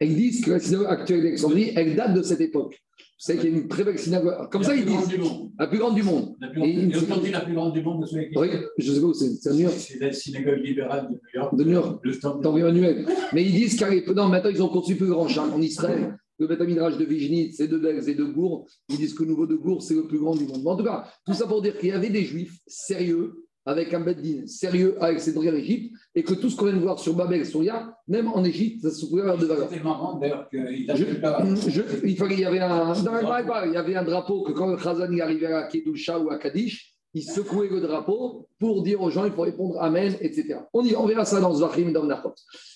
[0.00, 2.82] ils disent que la synagogue actuelle d'Alexandrie, elle date de cette époque.
[3.16, 4.50] C'est qu'il y a une très belle synagogue.
[4.50, 5.18] Comme ça, ils disent.
[5.58, 6.34] La plus grande du monde.
[6.40, 9.06] La plus grande, et, aujourd'hui, la plus grande du monde, de Oui, je sais pas
[9.06, 9.30] où c'est.
[9.40, 9.74] C'est à New York.
[9.78, 11.56] C'est la synagogue libérale de New York.
[11.56, 12.00] De New York.
[12.02, 13.06] Le temps annuel.
[13.32, 16.16] Mais ils disent qu'à non, maintenant, ils ont construit plus grand champ en Israël.
[16.38, 18.66] Le Betamidrage de Vignit, c'est de Belz et de Gour.
[18.88, 20.62] Ils disent que le nouveau de Gour, c'est le plus grand du monde.
[20.64, 23.94] Mais en tout cas, tout ça pour dire qu'il y avait des juifs sérieux avec
[23.94, 26.98] un Beddin sérieux avec ses en Égypte, et que tout ce qu'on vient de voir
[26.98, 29.68] sur Babel, Souria, même en Égypte, ça se pouvait avoir de valeur.
[29.70, 34.66] C'est marrant d'ailleurs qu'il il, y avait un, il y avait un drapeau que quand
[34.66, 39.10] le Khazan arrivait à Kedusha ou à Kadish, il secouait le drapeau pour dire aux
[39.10, 40.58] gens, il faut répondre Amen, etc.
[40.72, 42.34] On, y, on verra ça dans Zvachim et dans Nachot.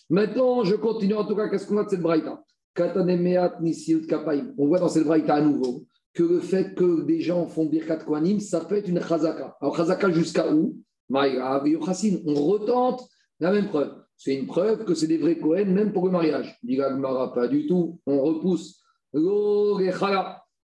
[0.09, 2.43] Maintenant, je continue en tout cas, qu'est-ce qu'on a de cette braïta?
[4.57, 7.99] On voit dans cette braïta à nouveau que le fait que des gens font Birkat
[7.99, 9.57] Kohanim, ça peut être une chazaka.
[9.61, 10.77] Alors, chazaka jusqu'à où?
[11.11, 13.09] On retente
[13.41, 13.95] la même preuve.
[14.17, 16.59] C'est une preuve que c'est des vrais Kohen, même pour le mariage.
[16.97, 18.01] Mara, pas du tout.
[18.07, 18.83] On repousse.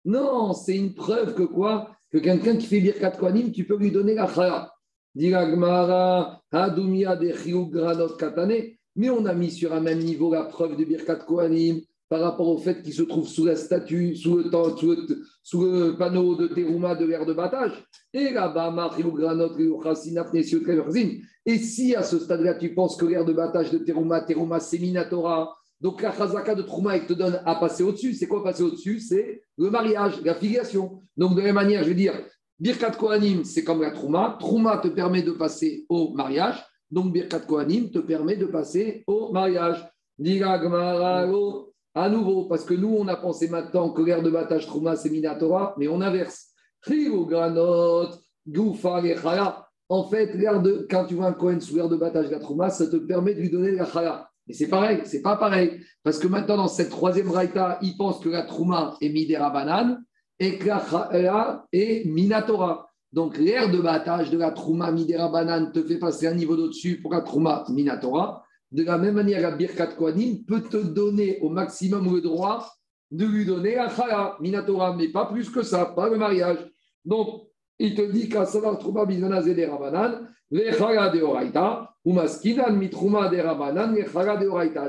[0.05, 1.91] Non, c'est une preuve que quoi?
[2.11, 4.73] Que quelqu'un qui fait Birkat Kohanim, tu peux lui donner la chala.
[5.15, 5.33] Mais
[9.11, 11.81] on a mis sur un même niveau la preuve de Birkat Kohanim
[12.15, 14.77] par rapport au fait qu'il se trouve sous la statue, sous le, temps,
[15.43, 17.73] sous le, panneau de Terouma de l'air de battage.
[18.13, 18.73] Et là-bas,
[21.45, 24.79] Et si à ce stade-là, tu penses que l'air de battage de Terouma, Terouma, c'est
[24.79, 28.15] Minatora, donc la chazaka de Trouma, elle te donne à passer au-dessus.
[28.15, 29.01] C'est quoi passer au-dessus?
[29.01, 31.01] C'est le mariage, la filiation.
[31.17, 32.15] Donc de la même manière, je veux dire,
[32.61, 34.37] Birkat Kohanim, c'est comme la Trouma.
[34.39, 36.65] Trouma te permet de passer au mariage.
[36.93, 39.85] Donc Birkat Kohanim te permet de passer au mariage.
[41.95, 45.11] À nouveau, parce que nous, on a pensé maintenant que l'air de battage Trouma, c'est
[45.11, 46.51] Minatora, mais on inverse.
[49.89, 52.97] En fait, de, quand tu vois un Kohen sous l'air de la Trouma, ça te
[52.97, 54.29] permet de lui donner la Chala.
[54.47, 55.81] Mais c'est pareil, c'est pas pareil.
[56.03, 60.05] Parce que maintenant, dans cette troisième raïta, ils pensent que la Trouma est Midera Banane
[60.39, 62.91] et que la est Minatora.
[63.13, 67.01] Donc, l'air de battage de la Trouma Midera Banane te fait passer un niveau d'au-dessus
[67.01, 68.44] pour la Trouma Minatora.
[68.75, 72.69] De la même manière, la Birkat Kohanim peut te donner au maximum le droit
[73.13, 76.59] de lui donner la Chala Minatora, mais pas plus que ça, pas le mariage.
[77.05, 77.45] Donc,
[77.79, 81.95] il te dit qu'à savoir Trouma Bizana Zedera Banane, les Chala de Oraita,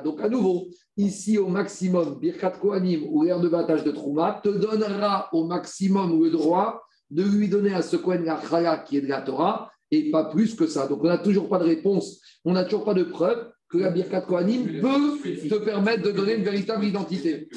[0.03, 0.65] donc, à nouveau,
[0.97, 6.23] ici au maximum, Birkat Kohanim ou l'air de battage de Trouma te donnera au maximum
[6.23, 6.81] le droit
[7.11, 10.55] de lui donner à ce Kohen la qui est de la Torah et pas plus
[10.55, 10.87] que ça.
[10.87, 13.89] Donc, on n'a toujours pas de réponse, on n'a toujours pas de preuve que la
[13.91, 17.49] Birkat Kohanim peut te permettre de donner une véritable identité.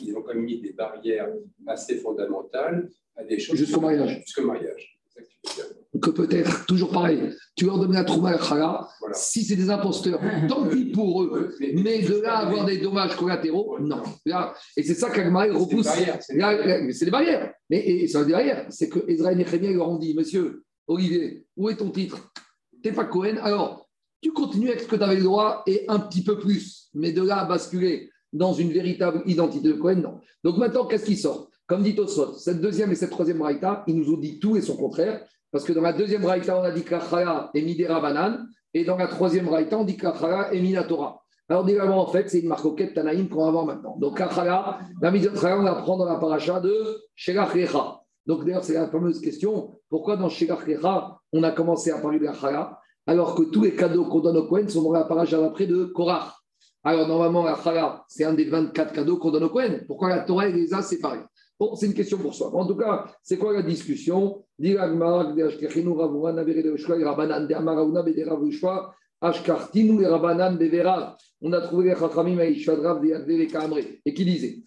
[0.00, 1.28] ils ont quand même mis des barrières
[1.66, 3.56] assez fondamentales à des choses.
[3.56, 4.22] Jusqu'au mariage.
[4.24, 4.92] Jusqu'au mariage
[6.00, 10.66] que peut-être, toujours pareil, tu leur donnes la trouma Khala, si c'est des imposteurs, tant
[10.66, 14.02] pis pour eux, mais de là avoir des dommages collatéraux, non.
[14.76, 15.88] et c'est ça qu'Agmaï repousse.
[16.20, 17.52] C'est des barrières.
[17.68, 18.66] Mais c'est des barrières.
[18.70, 22.32] C'est que Ezra et Nehemiah leur ont dit Monsieur Olivier, où est ton titre?
[22.82, 23.81] Tu n'es pas Cohen Alors,
[24.22, 26.88] tu continues avec ce que tu avais le droit et un petit peu plus.
[26.94, 30.20] Mais de là à basculer dans une véritable identité de Cohen, non.
[30.42, 31.48] Donc maintenant, qu'est-ce qui sort?
[31.66, 34.62] Comme dit Tosot, cette deuxième et cette troisième raïta, ils nous ont dit tout et
[34.62, 35.24] son contraire.
[35.50, 38.96] Parce que dans la deuxième raïta, on a dit qu'Achara est Midera Banan, et dans
[38.96, 41.22] la troisième raïta, on dit qu'Achara est Minatora.
[41.48, 43.96] Alors, directement, en fait, c'est une marcoquette Tanaïm qu'on va voir maintenant.
[43.98, 47.52] Donc, Achara, la Midera, on la prend dans la paracha de Shelach.
[48.24, 50.64] Donc, d'ailleurs, c'est la fameuse question pourquoi dans Shelach
[51.32, 54.46] on a commencé à parler de Achara, alors que tous les cadeaux qu'on donne au
[54.46, 56.32] Kohen sont dans la paracha d'après de Korach
[56.84, 59.84] Alors, normalement, Achara, c'est un des 24 cadeaux qu'on donne au Kohen.
[59.86, 61.20] Pourquoi la Torah les a séparés?
[61.58, 62.52] Bon, c'est une question pour soi.
[62.54, 64.44] En tout cas, c'est quoi la discussion?
[71.44, 72.38] On a trouvé les Chachamim
[74.04, 74.62] et qui disait?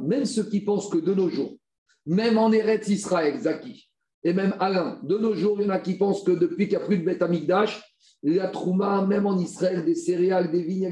[0.00, 1.54] Même ceux qui pensent que de nos jours,
[2.06, 3.88] même en Eretz Israël, Zaki,
[4.22, 6.78] et même Alain, de nos jours, il y en a qui pensent que depuis qu'il
[6.78, 7.82] n'y a plus de Beth Amikdash,
[8.22, 10.90] la Trouma, même en Israël, des céréales, des vignes,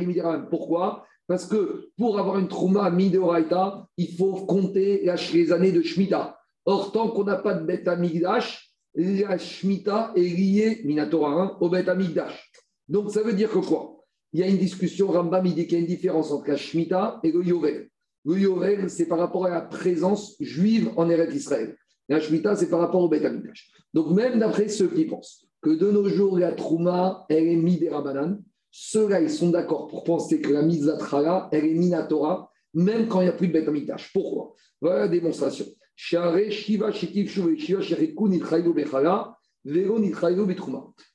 [0.51, 1.05] Pourquoi?
[1.27, 6.37] Parce que pour avoir une trouma midoraita, il faut compter les années de Shemitah.
[6.67, 11.71] Or, tant qu'on n'a pas de bête amigdash, la Shemitah est liée, Minatora, hein, au
[11.71, 12.53] bête amigdash.
[12.89, 14.05] Donc, ça veut dire que quoi?
[14.35, 16.57] Il y a une discussion, Rambam, il dit qu'il y a une différence entre la
[16.57, 17.89] Shemitah et le Yovel.
[18.25, 21.77] Le Yovel, c'est par rapport à la présence juive en Eretz Israël.
[22.09, 23.73] La Shemitah, c'est par rapport au amigdash.
[23.95, 28.43] Donc, même d'après ceux qui pensent que de nos jours, la trouma, elle est midérabanan,
[28.71, 33.25] ceux-là, ils sont d'accord pour penser que la à elle est minatora, même quand il
[33.25, 33.69] n'y a plus de bête
[34.13, 34.55] Pourquoi?
[34.81, 35.67] Voilà la démonstration.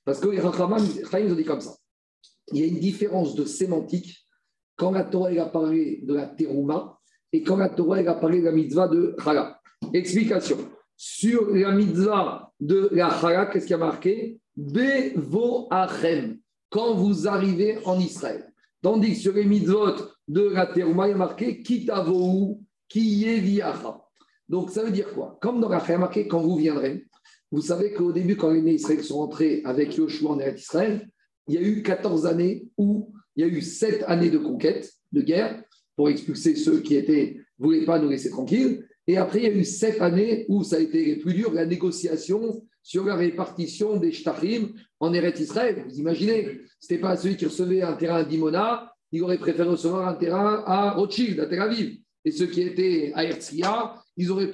[0.06, 1.76] Parce que les Rachamam, ils ont dit comme ça.
[2.54, 4.16] Il y a une différence de sémantique
[4.76, 6.97] quand la Torah a parlé de la terouma
[7.34, 9.60] et quand la Torah a parlé de la mitzvah de chala.
[9.94, 10.58] Explication.
[10.96, 14.40] Sur la mitzvah de la chala, qu'est-ce qui a marqué?
[14.56, 15.70] Bevo
[16.70, 18.52] quand vous arrivez en Israël.
[18.82, 19.96] Tandis que sur les mitzvot
[20.28, 24.02] de la Terouma, il y a marqué Kitavou, Kiyeviacha.
[24.50, 25.38] Donc ça veut dire quoi?
[25.42, 27.06] Comme dans la il y a marqué quand vous viendrez.
[27.52, 31.08] Vous savez qu'au début, quand les Israël sont entrés avec Yoshua en Israël,
[31.48, 34.92] il y a eu 14 années où il y a eu 7 années de conquête,
[35.12, 35.64] de guerre,
[35.98, 38.88] pour expulser ceux qui étaient voulaient pas nous laisser tranquilles.
[39.08, 41.66] Et après, il y a eu 7 années où ça a été plus dur, la
[41.66, 44.70] négociation sur la répartition des shtachim
[45.00, 45.84] en Eretz Israël.
[45.90, 49.70] Vous imaginez, ce n'était pas celui qui recevait un terrain à Dimona, il aurait préféré
[49.70, 51.98] recevoir un terrain à Rothschild, à Tel Aviv.
[52.26, 54.52] Et ceux qui étaient à Herzliya, ils auraient,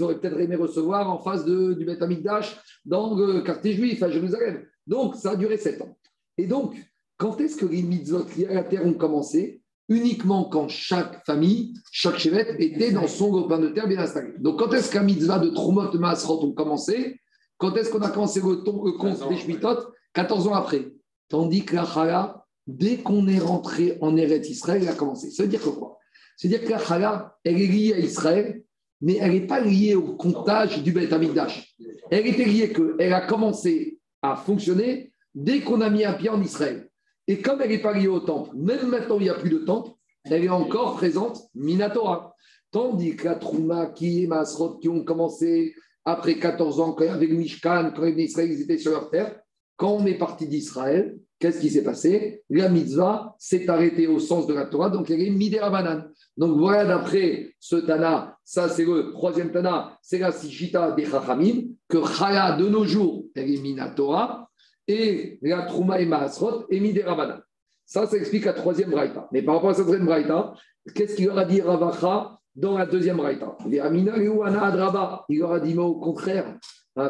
[0.00, 4.10] auraient peut-être aimé recevoir en face de, du Beth Amikdash dans le quartier juif à
[4.10, 4.64] Jérusalem.
[4.86, 5.96] Donc, ça a duré sept ans.
[6.36, 6.74] Et donc,
[7.16, 9.62] quand est-ce que les mitzvot à ont commencé?
[9.88, 14.32] Uniquement quand chaque famille, chaque chevet était dans son lopin de terre bien installé.
[14.38, 17.20] Donc, quand est-ce qu'un mitzvah de Trumot Masrot ont commencé?
[17.56, 19.92] Quand est-ce qu'on a commencé le, compte des Shmitot?
[20.12, 20.88] 14 ans après.
[21.28, 25.30] Tandis que la chala, dès qu'on est rentré en Eretz Israël, elle a commencé.
[25.30, 25.98] Ça veut dire quoi?
[26.36, 28.62] C'est-à-dire que la chala, elle est liée à Israël,
[29.00, 31.76] mais elle n'est pas liée au comptage du Beth Amikdash.
[32.10, 36.40] Elle était liée qu'elle a commencé à fonctionner dès qu'on a mis un pied en
[36.40, 36.85] Israël.
[37.28, 39.58] Et comme elle n'est pas liée au temple, même maintenant il n'y a plus de
[39.58, 39.90] temple,
[40.24, 42.34] elle est encore présente, Minatora.
[42.72, 45.74] Tandis que la Trouma, qui et Masrot, qui ont commencé
[46.04, 49.40] après 14 ans, avec Mishkan, quand les Israéliens étaient sur leur terre,
[49.76, 52.42] quand on est parti d'Israël, qu'est-ce qui s'est passé?
[52.48, 55.70] La mitzvah s'est arrêtée au sens de la Torah, donc elle est Midera
[56.36, 61.64] Donc voilà, d'après ce Tana, ça c'est le troisième Tana, c'est la Sichita des Chachamim,
[61.88, 64.50] que Chala de nos jours, elle est Minatora,
[64.88, 67.42] et la Trouma et Maasrot est Midera
[67.84, 69.28] Ça, ça explique la troisième Braïta.
[69.32, 70.54] Mais par rapport à cette troisième Braïta,
[70.94, 73.56] qu'est-ce qu'il aura dit Ravacha dans la deuxième Braïta?
[75.28, 76.58] Il aura dit, mais au contraire,
[76.96, 77.02] il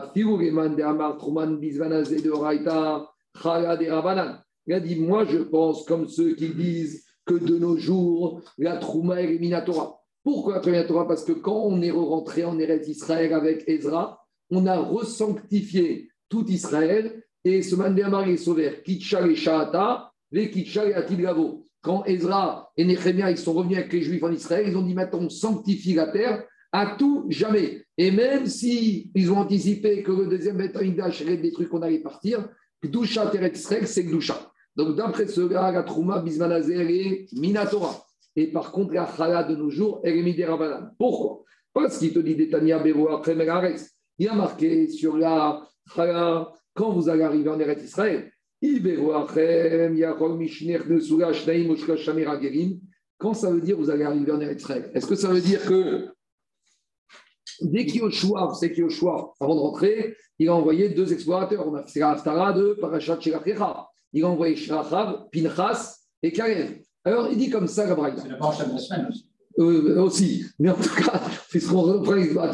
[4.72, 9.20] a dit, moi je pense comme ceux qui disent que de nos jours, la Trouma
[9.20, 10.00] est Minatora.
[10.24, 14.66] Pourquoi la Torah Parce que quand on est rentré en Eretz Israël avec Ezra, on
[14.66, 18.82] a resanctifié tout Israël et ce Mandéamar est sauvé.
[18.84, 21.64] Kitchal et Shahata, les Kitchal et Atilgavo.
[21.80, 24.94] Quand Ezra et Nehemiah ils sont revenus avec les Juifs en Israël, ils ont dit
[24.94, 27.84] maintenant on sanctifie la terre à tout jamais.
[27.96, 32.00] Et même si ils ont anticipé que le deuxième Betamikdash serait des trucs qu'on allait
[32.00, 32.48] partir,
[32.84, 34.50] Gdusha Teret Israël, c'est Gdusha.
[34.74, 38.04] Donc d'après ce gars, la Trouma Bismanazer est Minatora.
[38.34, 41.44] Et par contre, la Chala de nos jours, elle est Midera Pourquoi?
[41.72, 43.36] Parce qu'il te dit Détania Bevo après
[44.18, 45.62] Il a marqué sur la
[45.94, 48.30] Chala, quand vous allez arriver en Eretz Israël,
[53.18, 54.90] quand ça veut dire vous allez arriver en Israël?
[54.94, 56.08] Est-ce que ça veut dire que
[57.62, 61.66] dès qu'Yoshua, vous savez qu'Yoshua, avant de rentrer, il a envoyé deux explorateurs.
[61.66, 63.88] On a fait la Haftara de Parashat Shirachecha.
[64.12, 66.76] Il a envoyé Shirachav, Pinchas et Karen.
[67.04, 68.14] Alors il dit comme ça, Gabriel.
[68.20, 69.30] C'est la parasha de la semaine aussi.
[69.58, 70.44] Euh, aussi.
[70.58, 71.22] Mais en tout cas,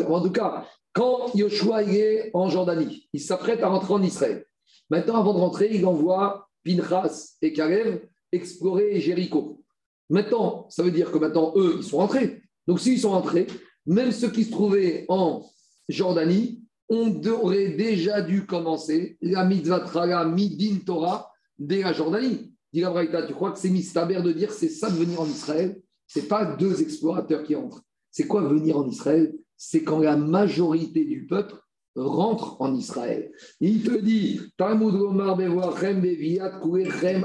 [0.08, 4.46] en tout cas, quand Yoshua est en Jordanie, il s'apprête à rentrer en Israël.
[4.90, 9.62] Maintenant, avant de rentrer, il envoie Pinchas et Kalev explorer Jéricho.
[10.10, 12.42] Maintenant, ça veut dire que maintenant, eux, ils sont rentrés.
[12.66, 13.46] Donc, s'ils sont rentrés,
[13.86, 15.46] même ceux qui se trouvaient en
[15.88, 22.52] Jordanie, on aurait déjà dû commencer la mitzvah traga midin Torah dès la Jordanie.
[22.72, 22.84] Dit
[23.26, 25.80] tu crois que c'est mistaber de dire c'est ça de venir en Israël?
[26.06, 27.82] C'est pas deux explorateurs qui entrent.
[28.10, 29.34] C'est quoi venir en Israël?
[29.56, 31.54] C'est quand la majorité du peuple
[31.94, 33.30] rentre en Israël.
[33.60, 34.40] Il te dit,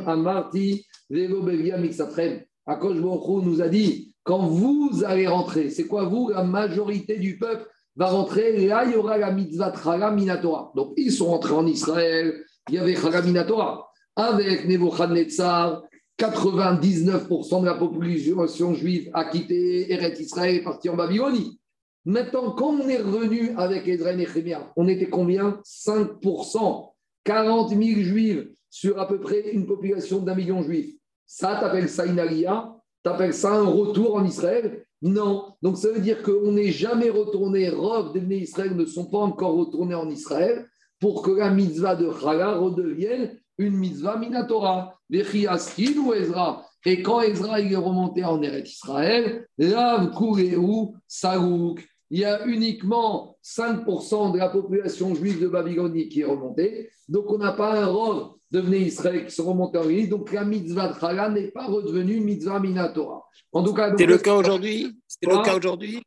[0.06, 0.86] Amarti.
[2.66, 7.66] Akosh nous a dit, quand vous allez rentrer, c'est quoi vous La majorité du peuple
[7.96, 9.74] va rentrer, là il y aura la mitzvah.
[10.76, 13.90] Donc ils sont rentrés en Israël, il y avait Minatora.
[14.18, 15.84] Avec Nebuchadnezzar,
[16.20, 21.60] 99% de la population juive a quitté Eretz Israël et est parti en Babylonie.
[22.08, 25.60] Maintenant, quand on est revenu avec Ezra et Nehemiah, on était combien?
[25.66, 26.92] 5%.
[27.26, 30.96] 40 000 juifs sur à peu près une population d'un million juifs.
[31.26, 34.86] Ça, t'appelles ça une alia T'appelles ça un retour en Israël?
[35.02, 35.54] Non.
[35.62, 39.58] Donc ça veut dire qu'on n'est jamais retourné, Rov des Israël ne sont pas encore
[39.58, 40.66] retournés en Israël
[41.02, 44.98] pour que la mitzvah de Chala redevienne une mitzvah minatora.
[45.12, 46.66] ou Ezra?
[46.86, 50.14] Et quand Ezra est remonté en Eretz Israël, Rav
[50.58, 56.26] ou Sarouk, il y a uniquement 5% de la population juive de Babylonie qui est
[56.26, 56.90] remontée.
[57.10, 60.10] Donc, on n'a pas un rôle de Israël qui sont remontés en Égypte.
[60.10, 63.26] Donc, la mitzvah de Chala n'est pas redevenue une mitzvah minatora.
[63.52, 64.98] En tout cas, c'est le cas aujourd'hui?
[65.08, 66.02] C'est le cas aujourd'hui?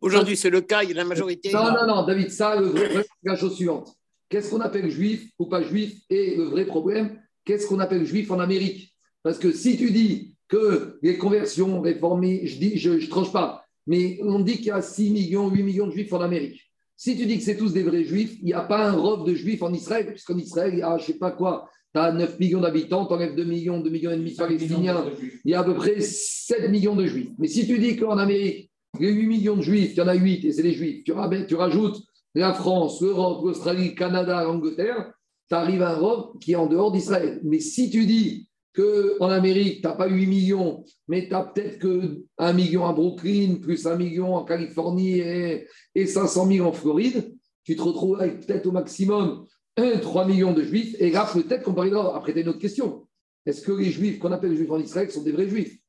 [0.00, 0.82] Aujourd'hui, c'est le cas.
[0.82, 1.52] Il y a la majorité.
[1.52, 3.92] Non, non, non, David, ça, le vrai problème, c'est la chose suivante.
[4.28, 8.30] Qu'est-ce qu'on appelle juif ou pas juif Et le vrai problème, qu'est-ce qu'on appelle juif
[8.30, 8.94] en Amérique?
[9.22, 13.64] Parce que si tu dis que les conversions réformées, je dis, je ne tranche pas
[13.86, 16.70] mais on dit qu'il y a 6 millions, 8 millions de juifs en Amérique.
[16.96, 19.26] Si tu dis que c'est tous des vrais juifs, il n'y a pas un robe
[19.26, 22.00] de juifs en Israël, puisqu'en Israël, il y a, je ne sais pas quoi, tu
[22.00, 25.04] as 9 millions d'habitants, tu enlèves 2 millions, 2 millions et demi de palestiniens,
[25.44, 27.30] il y a à peu près 7 millions de juifs.
[27.38, 30.02] Mais si tu dis qu'en Amérique, il y a 8 millions de juifs, il y
[30.02, 31.12] en a 8 et c'est les juifs, tu,
[31.48, 32.02] tu rajoutes
[32.34, 35.12] la France, l'Europe, l'Australie, le Canada, l'Angleterre,
[35.48, 37.40] tu arrives à un robe qui est en dehors d'Israël.
[37.44, 41.78] Mais si tu dis qu'en Amérique, tu n'as pas 8 millions, mais tu as peut-être
[41.78, 45.66] que 1 million à Brooklyn, plus 1 million en Californie et,
[46.06, 49.46] 500 000 en Floride, tu te retrouves avec peut-être au maximum
[49.76, 50.94] 1, 3 millions de juifs.
[50.98, 52.16] Et là, peut-être qu'on parlera.
[52.16, 53.06] Après, tu as une autre question.
[53.46, 55.79] Est-ce que les juifs qu'on appelle juifs en Israël sont des vrais juifs?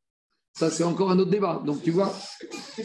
[0.54, 1.62] Ça, c'est encore un autre débat.
[1.66, 2.14] Donc, tu vois,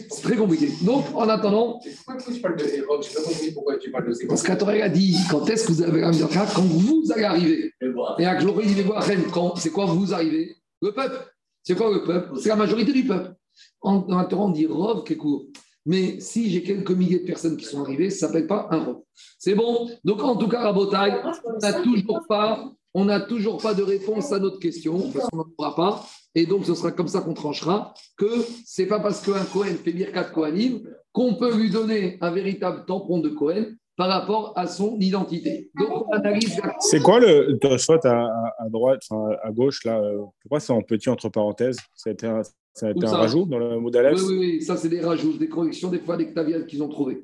[0.09, 0.71] C'est très compliqué.
[0.83, 1.79] Donc, en attendant.
[2.05, 3.03] Pourquoi tu parles de Hérode?
[3.03, 5.47] Je n'ai pas compris pourquoi tu parles de ces Parce que Torah a dit quand
[5.49, 7.73] est-ce que vous avez la Quand vous allez arriver.
[8.19, 10.55] Et à Gloré, il dit voir, quand c'est quoi vous arrivez?
[10.81, 11.17] Le peuple.
[11.63, 12.39] C'est quoi le peuple?
[12.39, 13.33] C'est la majorité du peuple.
[13.81, 15.45] En, attendant, on dit Rov court.
[15.85, 18.79] Mais si j'ai quelques milliers de personnes qui sont arrivées, ça ne s'appelle pas un
[18.79, 18.97] Rov.
[19.37, 19.89] C'est bon?
[20.03, 22.71] Donc, en tout cas, à Botaï, on n'a toujours pas.
[22.93, 26.07] On n'a toujours pas de réponse à notre question, parce qu'on n'en aura pas.
[26.35, 28.29] Et donc, ce sera comme ça qu'on tranchera que
[28.65, 32.85] ce n'est pas parce qu'un Cohen fait Birkat Kohanim qu'on peut lui donner un véritable
[32.85, 33.65] tampon de Cohen
[33.95, 35.71] par rapport à son identité.
[35.77, 36.61] Donc, on analyse.
[36.79, 38.27] C'est quoi le Tosfot à,
[38.59, 42.13] à, droite, enfin, à gauche, là euh, Pourquoi c'est en petit entre parenthèses Ça a
[42.13, 42.43] été un,
[42.77, 45.33] ça a été un rajout dans le mot Oui, oui, oui, ça, c'est des rajouts,
[45.33, 46.31] des corrections, des fois, des
[46.67, 47.23] qu'ils ont trouvés.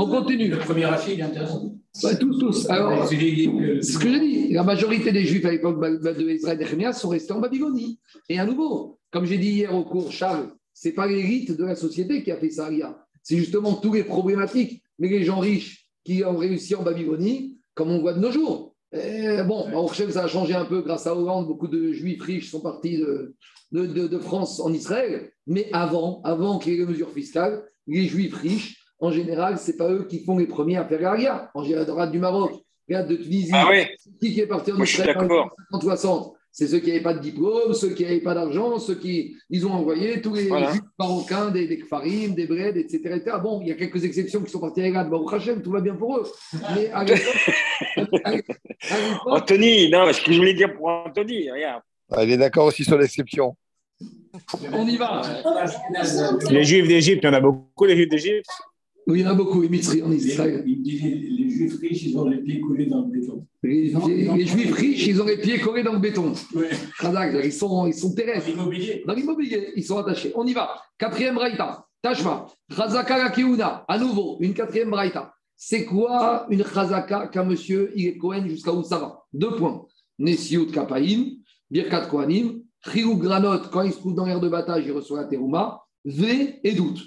[0.00, 0.48] On continue.
[0.48, 1.76] Le premier rachis, il est intéressant.
[2.02, 2.70] Bah, tous, tous.
[2.70, 3.14] Alors, ce
[3.98, 4.52] que j'ai dit.
[4.52, 8.00] La majorité des Juifs à l'époque de Israël et sont restés en Babylonie.
[8.28, 11.76] Et à nouveau, comme j'ai dit hier au cours, Charles, c'est pas l'élite de la
[11.76, 12.70] société qui a fait ça,
[13.22, 14.82] C'est justement tous les problématiques.
[14.98, 18.74] Mais les gens riches qui ont réussi en Babylonie, comme on voit de nos jours.
[18.92, 21.46] bon, au ça a changé un peu grâce à Hollande.
[21.46, 23.34] Beaucoup de Juifs riches sont partis de,
[23.72, 25.30] de, de France en Israël.
[25.46, 29.70] Mais avant, avant qu'il y ait les mesures fiscales, les Juifs riches en général, ce
[29.70, 31.50] n'est pas eux qui font les premiers à faire l'aria.
[31.54, 32.52] En général, du Maroc,
[32.88, 33.70] regarde de Tunisie, ah
[34.20, 35.16] qui est parti en Israël
[35.72, 38.96] en 60 c'est ceux qui n'avaient pas de diplôme, ceux qui n'avaient pas d'argent, ceux
[38.96, 40.72] qui ils ont envoyé tous les voilà.
[40.98, 44.58] marocains, des, des kfarim, des breds, etc., Bon, il y a quelques exceptions qui sont
[44.58, 46.26] partis à Baruch Hashem, tout va bien pour eux.
[46.74, 47.04] Mais à
[49.26, 51.82] Anthony, non, ce que je voulais dire pour Anthony, regarde.
[52.10, 53.56] Ah, il est d'accord aussi sur l'exception.
[54.72, 55.22] On y va.
[56.50, 58.50] Les Juifs d'Égypte, il y en a beaucoup, les Juifs d'Égypte
[59.10, 60.64] oui, il y en a beaucoup, les Mitzri en Israël.
[60.64, 63.46] Les, Juifs riches, ils ont les pieds collés dans le béton.
[63.62, 66.32] Les, Juifs riches, ils ont les pieds collés dans le béton.
[66.54, 68.46] Ils sont, ils sont terrestres.
[68.46, 69.02] Dans l'immobilier.
[69.06, 70.32] Dans l'immobilier, ils sont attachés.
[70.34, 70.70] On y va.
[70.96, 71.84] Quatrième braïta.
[72.02, 72.46] Tashma.
[72.74, 75.34] Chazaka la À nouveau, une quatrième braïta.
[75.56, 79.24] C'est quoi une chazaka qu'un monsieur, il est Cohen jusqu'à où ça va?
[79.32, 79.84] Deux points.
[80.18, 81.36] Nesiut Kapaim,
[81.70, 85.26] Birkat Kohanim, Chiyou Granot, quand il se trouve dans l'air de bataille, il reçoit la
[85.26, 87.00] terouma, V et doute.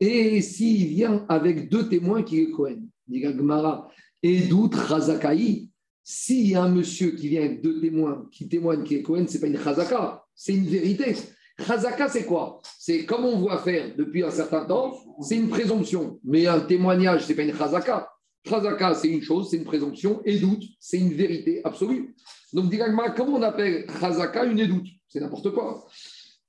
[0.00, 3.90] Et s'il vient avec deux témoins qui est Cohen, dit Gmara,
[4.22, 5.70] et doute Razakaï,
[6.02, 9.26] s'il y a un monsieur qui vient avec deux témoins qui témoignent qui est Cohen,
[9.28, 11.14] ce n'est pas une Chazaka, c'est une vérité.
[11.58, 12.60] Chazaka, c'est quoi?
[12.78, 16.18] C'est comme on voit faire depuis un certain temps, c'est une présomption.
[16.24, 18.10] Mais un témoignage, ce n'est pas une Chazaka.
[18.48, 20.22] Chazaka, c'est une chose, c'est une présomption.
[20.24, 22.14] Et doute, c'est une vérité absolue.
[22.52, 25.86] Donc, Gmara, comment on appelle Chazaka une édoute C'est n'importe quoi.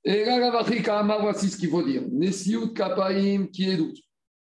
[0.03, 0.63] Et là,
[1.21, 2.03] voici ce qu'il faut dire.
[2.11, 3.97] Nesiut Kapaim qui est doute.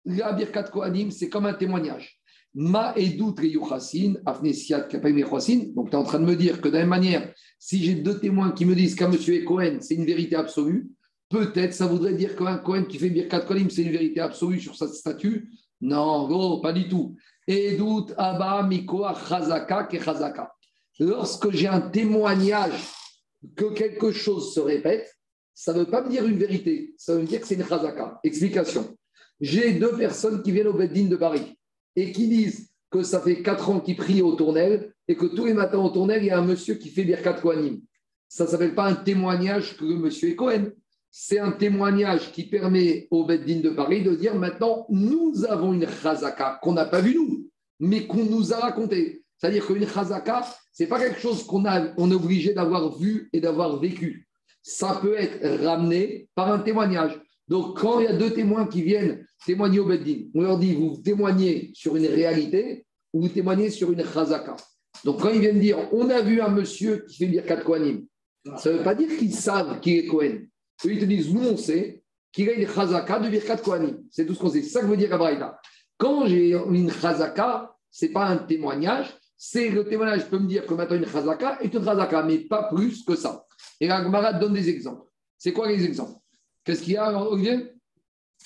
[0.04, 2.20] La Birkat Kohanim, c'est comme un témoignage.
[2.54, 5.72] Ma edut Reyuchasin, Afnesiat Kapaim Reyuchasin.
[5.74, 7.94] Donc, tu es en train de me dire que de la même manière, si j'ai
[7.94, 10.88] deux témoins qui me disent qu'un monsieur est Cohen, c'est une vérité absolue,
[11.28, 14.76] peut-être ça voudrait dire qu'un Cohen qui fait Birkat Kohanim, c'est une vérité absolue sur
[14.76, 15.50] sa statut.
[15.80, 17.16] Non, gros, pas du tout.
[17.46, 20.52] Edut Abba Mikoa Chazaka Ke Chazaka.
[20.98, 22.80] Lorsque j'ai un témoignage
[23.54, 25.15] que quelque chose se répète,
[25.59, 27.64] ça ne veut pas me dire une vérité, ça veut me dire que c'est une
[27.64, 28.20] chazaka.
[28.22, 28.94] Explication.
[29.40, 31.57] J'ai deux personnes qui viennent au Beddin de Paris
[31.96, 35.46] et qui disent que ça fait quatre ans qu'ils prient au tournel et que tous
[35.46, 37.80] les matins au tournel, il y a un monsieur qui fait Birkat Kohanim.
[38.28, 40.66] Ça ne s'appelle pas un témoignage que le monsieur est Cohen.
[41.11, 45.88] C'est un témoignage qui permet au Beddin de Paris de dire maintenant, nous avons une
[45.88, 47.48] chazaka qu'on n'a pas vue nous,
[47.80, 49.22] mais qu'on nous a raconté.
[49.38, 51.64] C'est-à-dire qu'une chazaka, ce n'est pas quelque chose qu'on
[51.96, 54.26] on est obligé d'avoir vu et d'avoir vécu
[54.68, 57.16] ça peut être ramené par un témoignage.
[57.46, 60.74] Donc, quand il y a deux témoins qui viennent témoigner au Beddin, on leur dit
[60.74, 64.56] vous témoignez sur une réalité ou vous témoignez sur une chazaka.
[65.04, 68.06] Donc, quand ils viennent dire on a vu un monsieur qui fait Birkat Kohanim,
[68.56, 70.48] ça ne veut pas dire qu'ils savent qui est Kohen.
[70.84, 72.02] Ils te disent nous, on sait
[72.32, 74.02] qu'il a une chazaka de Birkat Kohanim.
[74.10, 74.62] C'est tout ce qu'on sait.
[74.62, 75.60] C'est ça que veut dire Abraïda.
[75.96, 80.66] Quand j'ai une chazaka, ce n'est pas un témoignage, c'est le témoignage peut me dire
[80.66, 83.45] que maintenant une chazaka est une chazaka, mais pas plus que ça.
[83.81, 85.07] Et la Gemara donne des exemples.
[85.39, 86.18] C'est quoi les exemples?
[86.64, 87.72] Qu'est-ce qu'il y a, Olivier?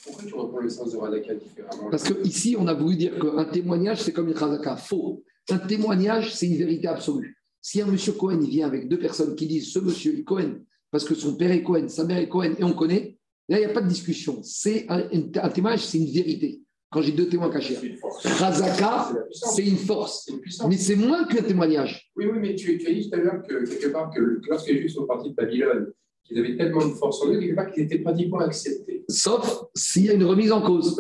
[0.04, 1.90] Pourquoi tu reprends le sens de Radaka différemment?
[1.90, 4.76] Parce qu'ici, on a voulu dire qu'un témoignage, c'est comme une Razaka.
[4.76, 5.22] Faux.
[5.50, 7.36] Un témoignage, c'est une vérité absolue.
[7.60, 10.60] Si un monsieur Cohen vient avec deux personnes qui disent ce monsieur est Cohen,
[10.90, 13.18] parce que son père est Cohen, sa mère est Cohen, et on connaît,
[13.48, 14.40] là, il n'y a pas de discussion.
[14.42, 15.08] C'est un,
[15.42, 16.62] un témoignage, c'est une vérité.
[16.90, 17.78] Quand j'ai deux témoins cachés.
[18.24, 20.28] Razaka, c'est une force.
[20.68, 22.10] Mais c'est moins qu'un témoignage.
[22.16, 24.80] Oui, oui, mais tu, as dit tout à l'heure que quelque part, que, lorsque les
[24.80, 25.92] Juifs sont partis de Babylone,
[26.24, 29.04] qu'ils avaient tellement de force en eux, quelque part qu'ils étaient pratiquement acceptés.
[29.08, 30.96] Sauf s'il y a une remise en cause.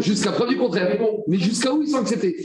[0.00, 1.00] jusqu'à preuve du contraire.
[1.28, 2.36] Mais jusqu'à où ils sont acceptés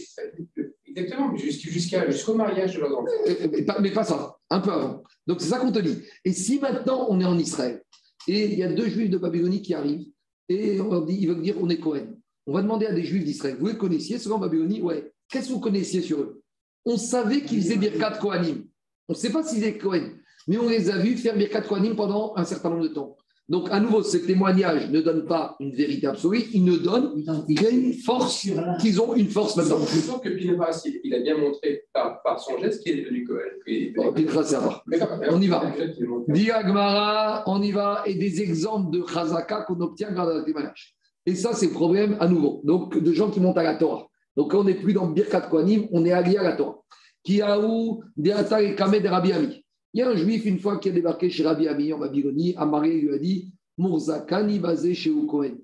[0.96, 3.08] Exactement, jusqu'à, jusqu'au mariage de leurs enfants.
[3.28, 5.02] Euh, euh, mais pas, mais pas ça, un peu avant.
[5.26, 5.98] Donc c'est ça qu'on te dit.
[6.24, 7.82] Et si maintenant on est en Israël
[8.28, 10.06] et il y a deux juifs de Babylonie qui arrivent
[10.50, 12.16] et on leur dit, ils veulent dire on est Cohen.
[12.46, 14.82] On va demander à des juifs d'Israël, vous les connaissiez, selon Babylonie?
[14.82, 15.12] Ouais.
[15.30, 16.42] Qu'est-ce que vous connaissiez sur eux?
[16.86, 18.66] On savait qu'ils faisaient Birkat Kohanim.
[19.08, 20.10] On ne sait pas s'ils étaient Cohen,
[20.48, 23.16] mais on les a vus faire Birkat Kohanim pendant un certain nombre de temps.
[23.50, 27.94] Donc, à nouveau, ce témoignage ne donne pas une vérité absolue, il ne donne qu'une
[27.94, 28.48] force,
[28.80, 29.80] qu'ils ont une force maintenant.
[29.86, 33.26] Je sens que Pinchas, il a bien montré par, par son geste qu'il est devenu
[33.26, 33.40] Cohen.
[33.68, 34.82] Et- Bon, Pinchas, ça va.
[34.88, 35.64] Même, On y va.
[35.66, 39.64] le fait qu'il est montré- Dit Agmara, on y va, et des exemples de Chazaka
[39.64, 40.96] qu'on obtient grâce à la témoignage.
[41.26, 42.62] Et ça, c'est problème à nouveau.
[42.64, 44.08] Donc, de gens qui montent à la Torah.
[44.36, 46.82] Donc, on n'est plus dans Birkat Kohanim, on est allié à la Torah.
[47.24, 49.66] Qui a où Deata et Kamed Rabbi Ami.
[49.94, 52.56] Il y a un juif, une fois qui a débarqué chez Rabbi Ami en Babylonie,
[52.58, 55.56] Amaré lui a dit Mourzakani basé chez Cohen.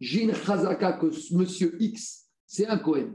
[0.00, 1.00] J'ai une Chazaka
[1.30, 3.12] monsieur X, c'est un Cohen.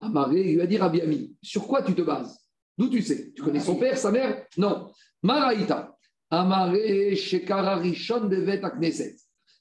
[0.00, 2.36] Amaré lui a dit Rabbi Ami, sur quoi tu te bases?
[2.76, 3.32] D'où tu sais?
[3.34, 4.44] Tu connais son père, sa mère?
[4.56, 4.90] Non.
[5.22, 5.96] Maraïta.
[6.30, 9.16] Amaré Shekara Rishon Bevet Akneset.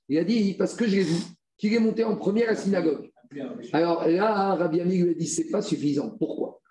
[0.09, 1.05] Il a dit, parce que j'ai
[1.57, 3.11] qu'il est monté en première à la synagogue.
[3.73, 6.09] Alors là, Rabbi Ami lui a dit, c'est pas suffisant.
[6.17, 6.61] Pourquoi?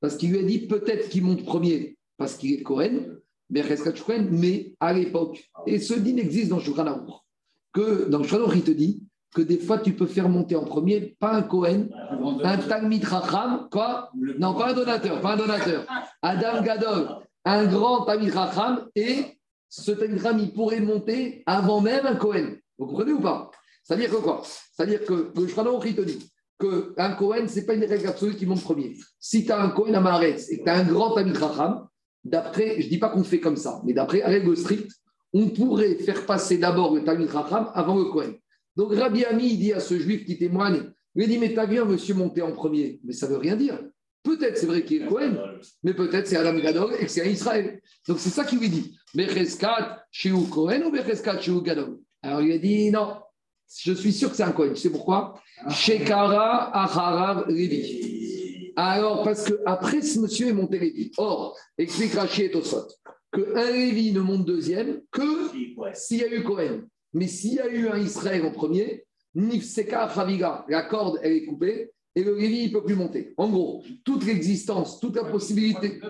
[0.00, 3.18] Parce qu'il lui a dit, peut-être qu'il monte premier parce qu'il est Cohen,
[3.50, 3.62] mais
[4.80, 7.06] à l'époque, et ce din existe dans Shulchan
[7.72, 9.02] que dans Shulchan il te dit
[9.34, 11.88] que des fois, tu peux faire monter en premier, pas un Cohen,
[12.42, 14.10] un Talmid Racham, quoi?
[14.38, 15.86] Non, pas un donateur, pas un donateur.
[16.22, 17.08] Adam Gadol,
[17.44, 19.38] un grand Talmid Racham, et
[19.68, 22.56] ce Talmid il pourrait monter avant même un Cohen.
[22.78, 23.50] Vous comprenez ou pas?
[23.86, 24.42] C'est-à-dire que quoi?
[24.74, 26.18] C'est-à-dire que le il te dit
[26.58, 28.96] qu'un Cohen, ce n'est pas une règle absolue qui monte premier.
[29.20, 31.86] Si tu as un Cohen à Maharetz et que tu as un grand Talmid Racham,
[32.24, 34.90] d'après, je ne dis pas qu'on fait comme ça, mais d'après règle stricte,
[35.32, 38.32] on pourrait faire passer d'abord le Talmid Racham avant le Cohen.
[38.74, 41.84] Donc Rabbi Ami dit à ce juif qui témoigne, il lui dit, mais t'as un
[41.84, 43.00] monsieur monter en premier?
[43.04, 43.78] Mais ça ne veut rien dire.
[44.24, 45.36] Peut-être c'est vrai qu'il est Cohen,
[45.84, 47.80] mais peut-être c'est Adam Gadol et que c'est Israël.
[48.08, 48.98] Donc c'est ça qu'il lui dit.
[49.14, 52.00] Becheskat chez Cohen ou Becheskat chez Gadol?
[52.22, 53.18] Alors il a dit, non,
[53.68, 54.70] je suis sûr que c'est un Cohen.
[54.74, 55.34] Tu sais pourquoi?
[55.70, 58.72] Shekara Acharav Levi.
[58.76, 61.10] Alors, parce que après ce monsieur est monté Lévi.
[61.16, 62.88] Or, explique Rachi et Tosfot,
[63.32, 65.50] qu'un Lévi ne monte deuxième que
[65.94, 66.82] s'il y a eu Cohen.
[67.14, 71.44] Mais s'il y a eu un Israël en premier, Nifseka Chaviga, la corde, elle est
[71.46, 73.34] coupée, et le Lévi, il ne peut plus monter.
[73.36, 76.00] En gros, toute l'existence, toute la possibilité.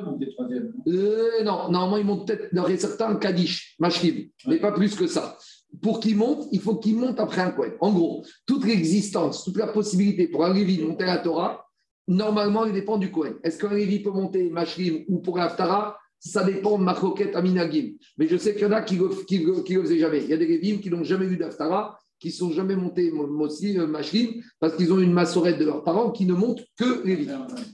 [0.86, 5.36] Euh, non, normalement, il monte peut-être, dans certains, Kaddish, Mashkim, mais pas plus que ça.
[5.82, 7.72] Pour qu'il monte, il faut qu'il monte après un Cohen.
[7.80, 11.66] En gros, toute l'existence, toute la possibilité pour un Lévi de monter à la Torah,
[12.08, 13.34] normalement, il dépend du Cohen.
[13.42, 17.92] Est-ce qu'un Lévi peut monter Mashkim ou pour l'Aftara ça dépend de ma à Minagim.
[18.18, 20.22] Mais je sais qu'il y en a qui ne le, jamais.
[20.22, 23.10] Il y a des Lévim qui n'ont jamais vu d'Aftara, qui ne sont jamais montés
[23.12, 27.06] aussi euh, Mashkim, parce qu'ils ont une massorette de leurs parents qui ne montent que
[27.06, 27.28] Lévi.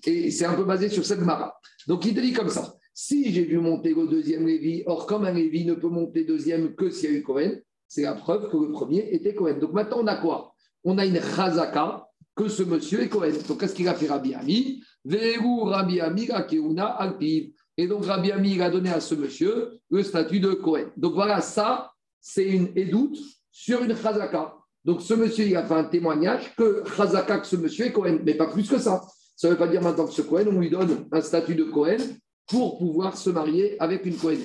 [0.06, 1.54] Et c'est un peu basé sur cette mara.
[1.86, 2.74] Donc il te dit comme ça.
[2.94, 6.74] Si j'ai vu monter le deuxième Lévi, or comme un Lévi ne peut monter deuxième
[6.74, 7.52] que s'il y a eu Cohen,
[7.92, 9.58] c'est la preuve que le premier était Cohen.
[9.60, 10.54] Donc maintenant on a quoi?
[10.82, 13.34] On a une chazaka que ce monsieur est Cohen.
[13.46, 17.52] Donc qu'est-ce qu'il a fait Rabbi Ami Rabbi Ami Alpiv.
[17.76, 20.86] Et donc Rabbi Ami il a donné à ce monsieur le statut de Cohen.
[20.96, 23.18] Donc voilà, ça, c'est une édoute
[23.50, 24.54] sur une chazaka.
[24.86, 28.20] Donc ce monsieur, il a fait un témoignage que chazaka, que ce monsieur est Cohen,
[28.24, 29.02] mais pas plus que ça.
[29.36, 31.64] Ça ne veut pas dire maintenant que ce Cohen, on lui donne un statut de
[31.64, 31.98] Cohen
[32.46, 34.38] pour pouvoir se marier avec une Cohen.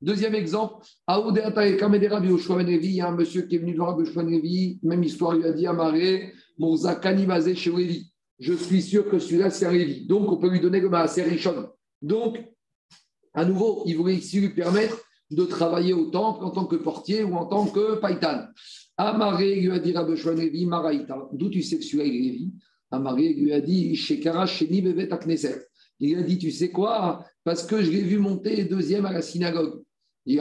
[0.00, 1.22] Deuxième exemple, Ben
[1.66, 5.42] il y a un monsieur qui est venu devant Rabbi Yoshua Ben même histoire, il
[5.42, 8.10] lui a dit Amaré, Mouza Kanibazé chez Levi.
[8.38, 10.06] Je suis sûr que celui-là, c'est un Lévi.
[10.06, 11.68] Donc, on peut lui donner comme un Richon.
[12.02, 12.38] Donc,
[13.32, 17.22] à nouveau, il voulait ici lui permettre de travailler au temple en tant que portier
[17.22, 18.46] ou en tant que païtan.
[18.96, 21.28] Amaré lui a dit Rabbi Yoshua Ben Maraïta.
[21.32, 22.52] D'où tu sais que celui-là est Lévi?
[22.90, 25.68] Amaré lui a dit Shekara Sheni Bevet Akneset.
[26.00, 27.24] Il a dit, tu sais quoi?
[27.44, 29.83] Parce que je l'ai vu monter deuxième à la synagogue.
[30.26, 30.40] Mais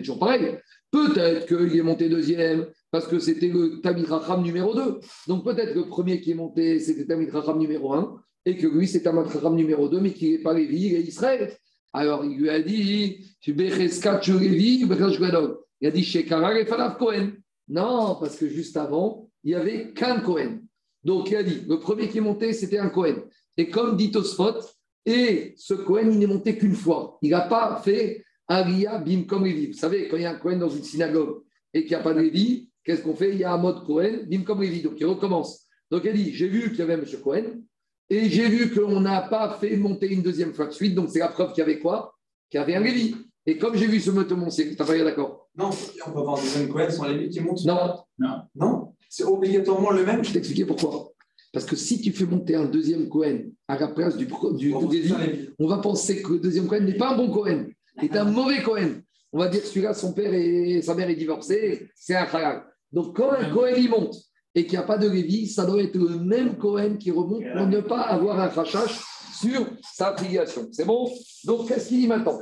[0.00, 0.58] toujours pareil.
[0.90, 5.00] Peut-être qu'il est monté deuxième parce que c'était le Tamid Racham numéro 2.
[5.26, 8.68] Donc peut-être que le premier qui est monté, c'était Tamid Racham numéro 1 et que
[8.68, 11.52] lui, c'est Tamid Racham numéro 2, mais qu'il n'est pas Lévi, il Israël.
[11.92, 13.26] Alors il lui a dit.
[13.46, 17.32] Il a dit, chez Karar et Falav Cohen.
[17.68, 20.60] Non, parce que juste avant, il n'y avait qu'un Cohen.
[21.02, 23.24] Donc il a dit, le premier qui est monté, c'était un Cohen.
[23.56, 24.60] Et comme dit Tosfot,
[25.06, 27.16] et ce Cohen, il n'est monté qu'une fois.
[27.22, 29.68] Il n'a pas fait Aria Bim comme Lévi.
[29.68, 31.42] Vous savez, quand il y a un Cohen dans une synagogue
[31.72, 33.30] et qu'il n'y a pas de Lévi, qu'est-ce qu'on fait?
[33.30, 34.82] Il y a un mode Cohen, Bim comme Lévi.
[34.82, 35.66] Donc il recommence.
[35.92, 37.04] Donc il dit, j'ai vu qu'il y avait M.
[37.22, 37.62] Cohen
[38.10, 40.96] et j'ai vu qu'on n'a pas fait monter une deuxième fois de suite.
[40.96, 42.16] Donc c'est la preuve qu'il y avait quoi?
[42.50, 43.14] Qu'il y avait un Lévi.
[43.46, 45.70] Et comme j'ai vu ce moto monter, tu n'as pas d'accord Non,
[46.04, 47.64] on peut avoir des jeunes Cohen sans les qui montent.
[47.64, 48.42] Non.
[48.56, 51.12] Non C'est obligatoirement le même Je vais t'expliquer pourquoi.
[51.56, 54.72] Parce que si tu fais monter un deuxième Cohen à la place du, du,
[55.08, 57.64] ça, les- on va penser que le deuxième Cohen n'est pas un bon Cohen,
[58.02, 59.00] est un mauvais Cohen.
[59.32, 62.62] on va dire que celui-là, son père et sa mère est divorcé, c'est un halal.
[62.92, 64.14] Donc quand un Cohen y monte
[64.54, 67.44] et qu'il n'y a pas de Lévi, ça doit être le même Cohen qui remonte
[67.56, 69.00] pour ne pas avoir un rachash
[69.40, 70.68] sur sa filiation.
[70.72, 71.10] C'est bon?
[71.44, 72.38] Donc qu'est-ce qu'il dit maintenant?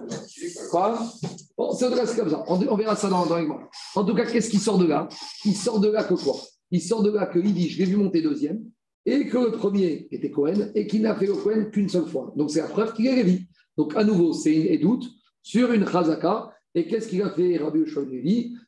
[0.73, 0.99] Quoi?
[1.57, 2.43] Bon, ça reste comme ça.
[2.49, 3.61] On, on verra ça dans, dans les mots.
[3.95, 5.09] En tout cas, qu'est-ce qui sort de là?
[5.45, 6.35] Il sort de là que quoi?
[6.73, 8.61] Il sort de là qu'il dit, je l'ai vu monter deuxième,
[9.07, 12.33] et que le premier était Cohen, et qu'il n'a fait le Cohen qu'une seule fois.
[12.37, 13.47] Donc c'est la preuve qu'il est Lévi.
[13.77, 15.05] Donc à nouveau, c'est une édoute
[15.43, 16.51] sur une chazaka.
[16.75, 18.07] Et qu'est-ce qu'il a fait Rabbi Oshon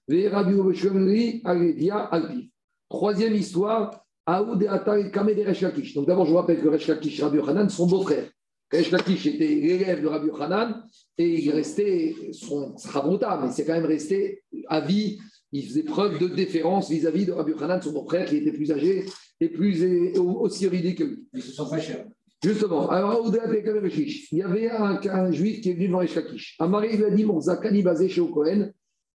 [0.08, 2.52] Rabbi Oshon Aledia Alpi.
[2.88, 5.94] Troisième histoire, Aoud et Atal Kame de Resh Lakish.
[5.94, 8.28] Donc d'abord, je vous rappelle que Resh Lakish et Rabbi Hanan sont beaux-frères.
[8.72, 10.84] Resh Lakish était l'élève de Rabbi Hanan
[11.18, 15.18] et il restait, son Sravota, mais c'est quand même resté à vie.
[15.50, 19.06] Il faisait preuve de déférence vis-à-vis de Rabbi Hanan, son beau-frère, qui était plus âgé
[19.40, 21.26] et plus et aussi ridicule que lui.
[21.34, 22.04] Ils se sont fâchés.
[22.42, 26.56] Justement, alors il y avait un, un, juif qui est venu devant Resh Lakish.
[26.58, 28.70] Amaré lui a dit Mon Zakani basé chez Cohen.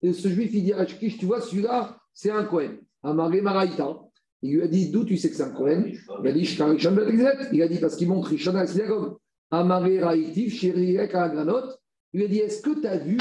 [0.02, 2.76] Et ce juif, il dit à Tu vois, celui-là, c'est un Cohen.
[3.02, 3.98] Amaré Maraïta.
[4.42, 5.84] Il lui a dit D'où tu sais que c'est un Cohen
[6.22, 6.58] Il a dit
[7.52, 9.16] Il a dit Parce qu'il montre Rishon à la synagogue.
[9.50, 11.72] Amaré Raïtif, Shériek à Granot.
[12.12, 13.18] Il lui a dit Est-ce que tu as vu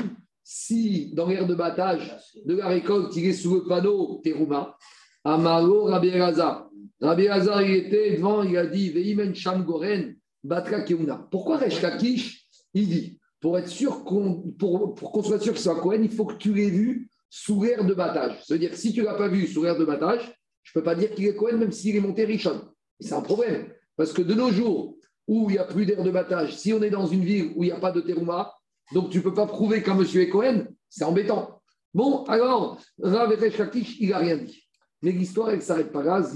[0.48, 2.16] si dans l'air de battage
[2.46, 4.78] de la récolte, il est sous le panneau Terouma
[5.24, 6.70] Amaro Rabbi Elazar.
[7.06, 11.28] Rabbi Elazar, il était devant, il a dit Veimen Sham Goren, Batra Keuna.
[11.30, 15.70] Pourquoi Resh Lakish Il dit Pour être sûr qu'on pour, qu'on soit sûr que c'est
[15.70, 18.42] un Cohen, il faut que tu l'aies vu sous l'air de battage.
[18.44, 20.22] C'est-à-dire si tu ne l'as pas vu sous l'air de battage,
[20.64, 22.62] je ne peux pas dire qu'il est Cohen même s'il est monté Richon.
[23.00, 23.68] C'est un problème.
[23.98, 24.98] Parce que de nos jours,
[25.28, 27.64] où il n'y a plus d'air de battage, si on est dans une ville où
[27.64, 28.54] il n'y a pas de terouma,
[28.94, 31.62] donc tu ne peux pas prouver qu'un monsieur est Cohen, c'est embêtant.
[31.94, 34.65] Bon, alors, Rav Lakish, il n'a rien dit.
[35.06, 36.28] Mais l'histoire, elle ne s'arrête pas là.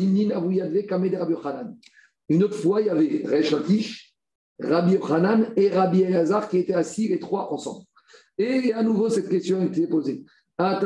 [2.29, 7.07] Une autre fois, il y avait Resh Rabbi Yochanan et Rabbi Elazar qui étaient assis
[7.07, 7.85] les trois ensemble.
[8.37, 10.23] Et à nouveau, cette question a été posée.
[10.59, 10.79] À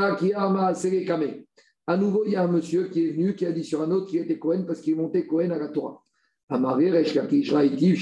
[1.98, 4.10] nouveau, il y a un monsieur qui est venu, qui a dit sur un autre
[4.10, 6.02] qu'il était Cohen parce qu'il monté Cohen à la Torah.
[6.48, 7.98] Amaré, Resh Lakish, Raïtiv,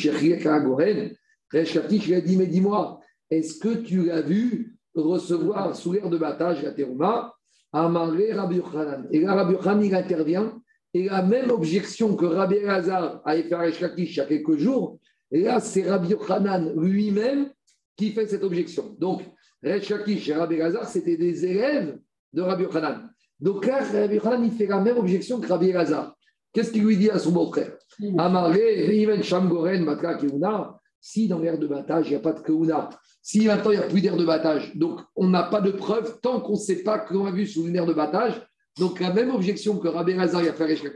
[0.63, 1.15] Goren.
[1.51, 1.73] Resh
[2.05, 2.99] lui a dit Mais dis-moi,
[3.31, 7.33] est-ce que tu l'as vu recevoir sous l'air de battage la terouma
[7.73, 9.07] Amaré Rabbi Yochanan.
[9.11, 10.61] Et là, Rabbi Yochanan, il intervient.
[10.93, 14.25] Et la même objection que Rabbi Elazar avait fait à Resh Lakish il y a
[14.25, 14.99] quelques jours,
[15.31, 17.49] et là, c'est Rabbi Yochanan lui-même
[17.95, 18.95] qui fait cette objection.
[18.99, 19.21] Donc,
[19.63, 21.97] Resh Lakish et Rabbi Elazar, c'était des élèves
[22.33, 23.09] de Rabbi Yochanan.
[23.39, 26.15] Donc là, Rabbi Yochanan, il fait la même objection que Rabbi Elazar.
[26.51, 27.77] Qu'est-ce qu'il lui dit à son beau-frère?
[28.17, 30.77] Amaré, Riven Shamgoren, Matra Keuna.
[31.01, 32.89] Si dans l'air de battage, il n'y a pas de Keuna,
[33.23, 36.19] si maintenant il n'y a plus d'air de battage, donc on n'a pas de preuve
[36.21, 38.41] tant qu'on ne sait pas qu'on a vu sous une de battage.
[38.79, 40.91] Donc la même objection que Rabbi Elazar a fait à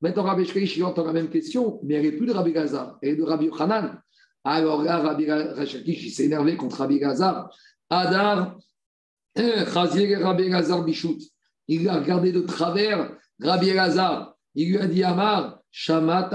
[0.00, 2.98] maintenant Rabbi Lakish il entend la même question, mais elle n'est plus de Rabbi Elazar,
[3.02, 4.00] elle est de Rabbi Yochanan.
[4.44, 7.50] Alors là, Rabbi Lakish, il s'est énervé contre Rabbi Elazar.
[7.90, 8.56] Adar,
[9.36, 11.18] Chazir Rabbi Elazar Bichout.
[11.68, 14.36] Il a regardé de travers Rabbi Elazar.
[14.54, 16.30] Il lui a dit Amar, Shamat.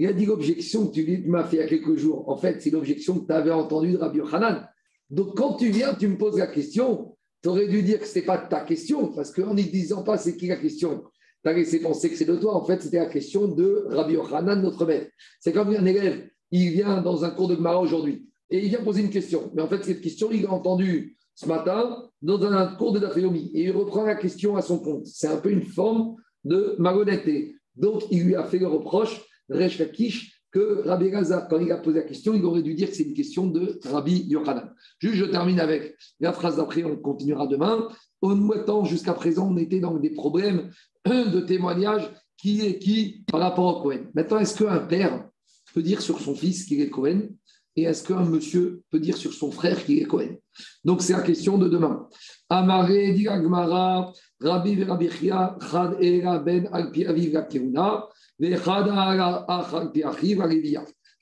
[0.00, 2.28] Il a dit l'objection que tu m'as fait il y a quelques jours.
[2.28, 4.68] En fait, c'est l'objection que tu avais entendue de Rabbi Hanan.
[5.10, 8.18] Donc, quand tu viens, tu me poses la question, tu aurais dû dire que ce
[8.18, 11.04] n'est pas ta question, parce qu'en ne disant pas c'est qui la question,
[11.42, 12.54] tu as laissé penser que c'est de toi.
[12.54, 15.10] En fait, c'était la question de Rabbi Hanan, notre maître.
[15.40, 18.82] C'est comme un élève, il vient dans un cours de Gemara aujourd'hui, et il vient
[18.82, 19.50] poser une question.
[19.54, 23.52] Mais en fait, cette question, il l'a entendue ce matin dans un cours de Dafyomi,
[23.54, 25.06] et il reprend la question à son compte.
[25.06, 27.54] C'est un peu une forme de malhonnêteté.
[27.76, 29.80] Donc, il lui a fait le reproche, Resh
[30.50, 33.04] que Rabbi Gaza, quand il a posé la question, il aurait dû dire que c'est
[33.04, 34.74] une question de Rabbi Yochanan.
[34.98, 37.86] Juste, je termine avec la phrase d'après, on continuera demain.
[38.20, 38.34] Au
[38.66, 40.70] temps, jusqu'à présent, on était dans des problèmes
[41.06, 44.06] de témoignage qui est qui par rapport au Cohen.
[44.14, 45.28] Maintenant, est-ce qu'un père
[45.72, 47.28] peut dire sur son fils qu'il est Cohen?
[47.78, 50.36] Et est-ce qu'un monsieur peut dire sur son frère qu'il est Cohen
[50.84, 52.08] Donc, c'est la question de demain.
[52.48, 54.80] Amaré, Diragmara, Rabbi
[56.00, 57.06] Era Ben Alpi
[57.50, 58.08] Keuna,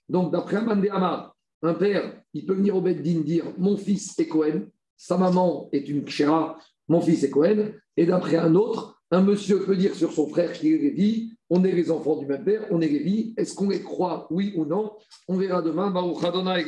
[0.08, 4.28] donc, d'après Amandé Amar, un père, il peut venir au Beddin dire Mon fils est
[4.28, 4.66] Cohen,
[4.96, 6.58] sa maman est une Kshera,
[6.88, 7.72] mon fils est Cohen.
[7.96, 11.62] Et d'après un autre, un monsieur peut dire sur son frère qu'il est Lévi On
[11.64, 13.34] est les enfants du même père, on est Lévi.
[13.36, 14.92] Est-ce qu'on les croit, oui ou non?
[15.28, 15.90] On verra demain.
[15.90, 16.64] Baruch Adonai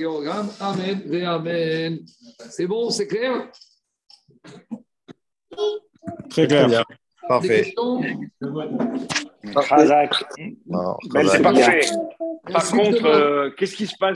[0.61, 1.99] Amen ve Amen.
[2.49, 3.51] C'est bon, c'est clair?
[6.31, 6.85] Très clair.
[7.29, 7.75] Parfait.
[7.75, 10.11] C'est Razak.
[11.43, 11.81] parfait.
[12.53, 14.07] Par contre, euh, qu'est-ce qui se passe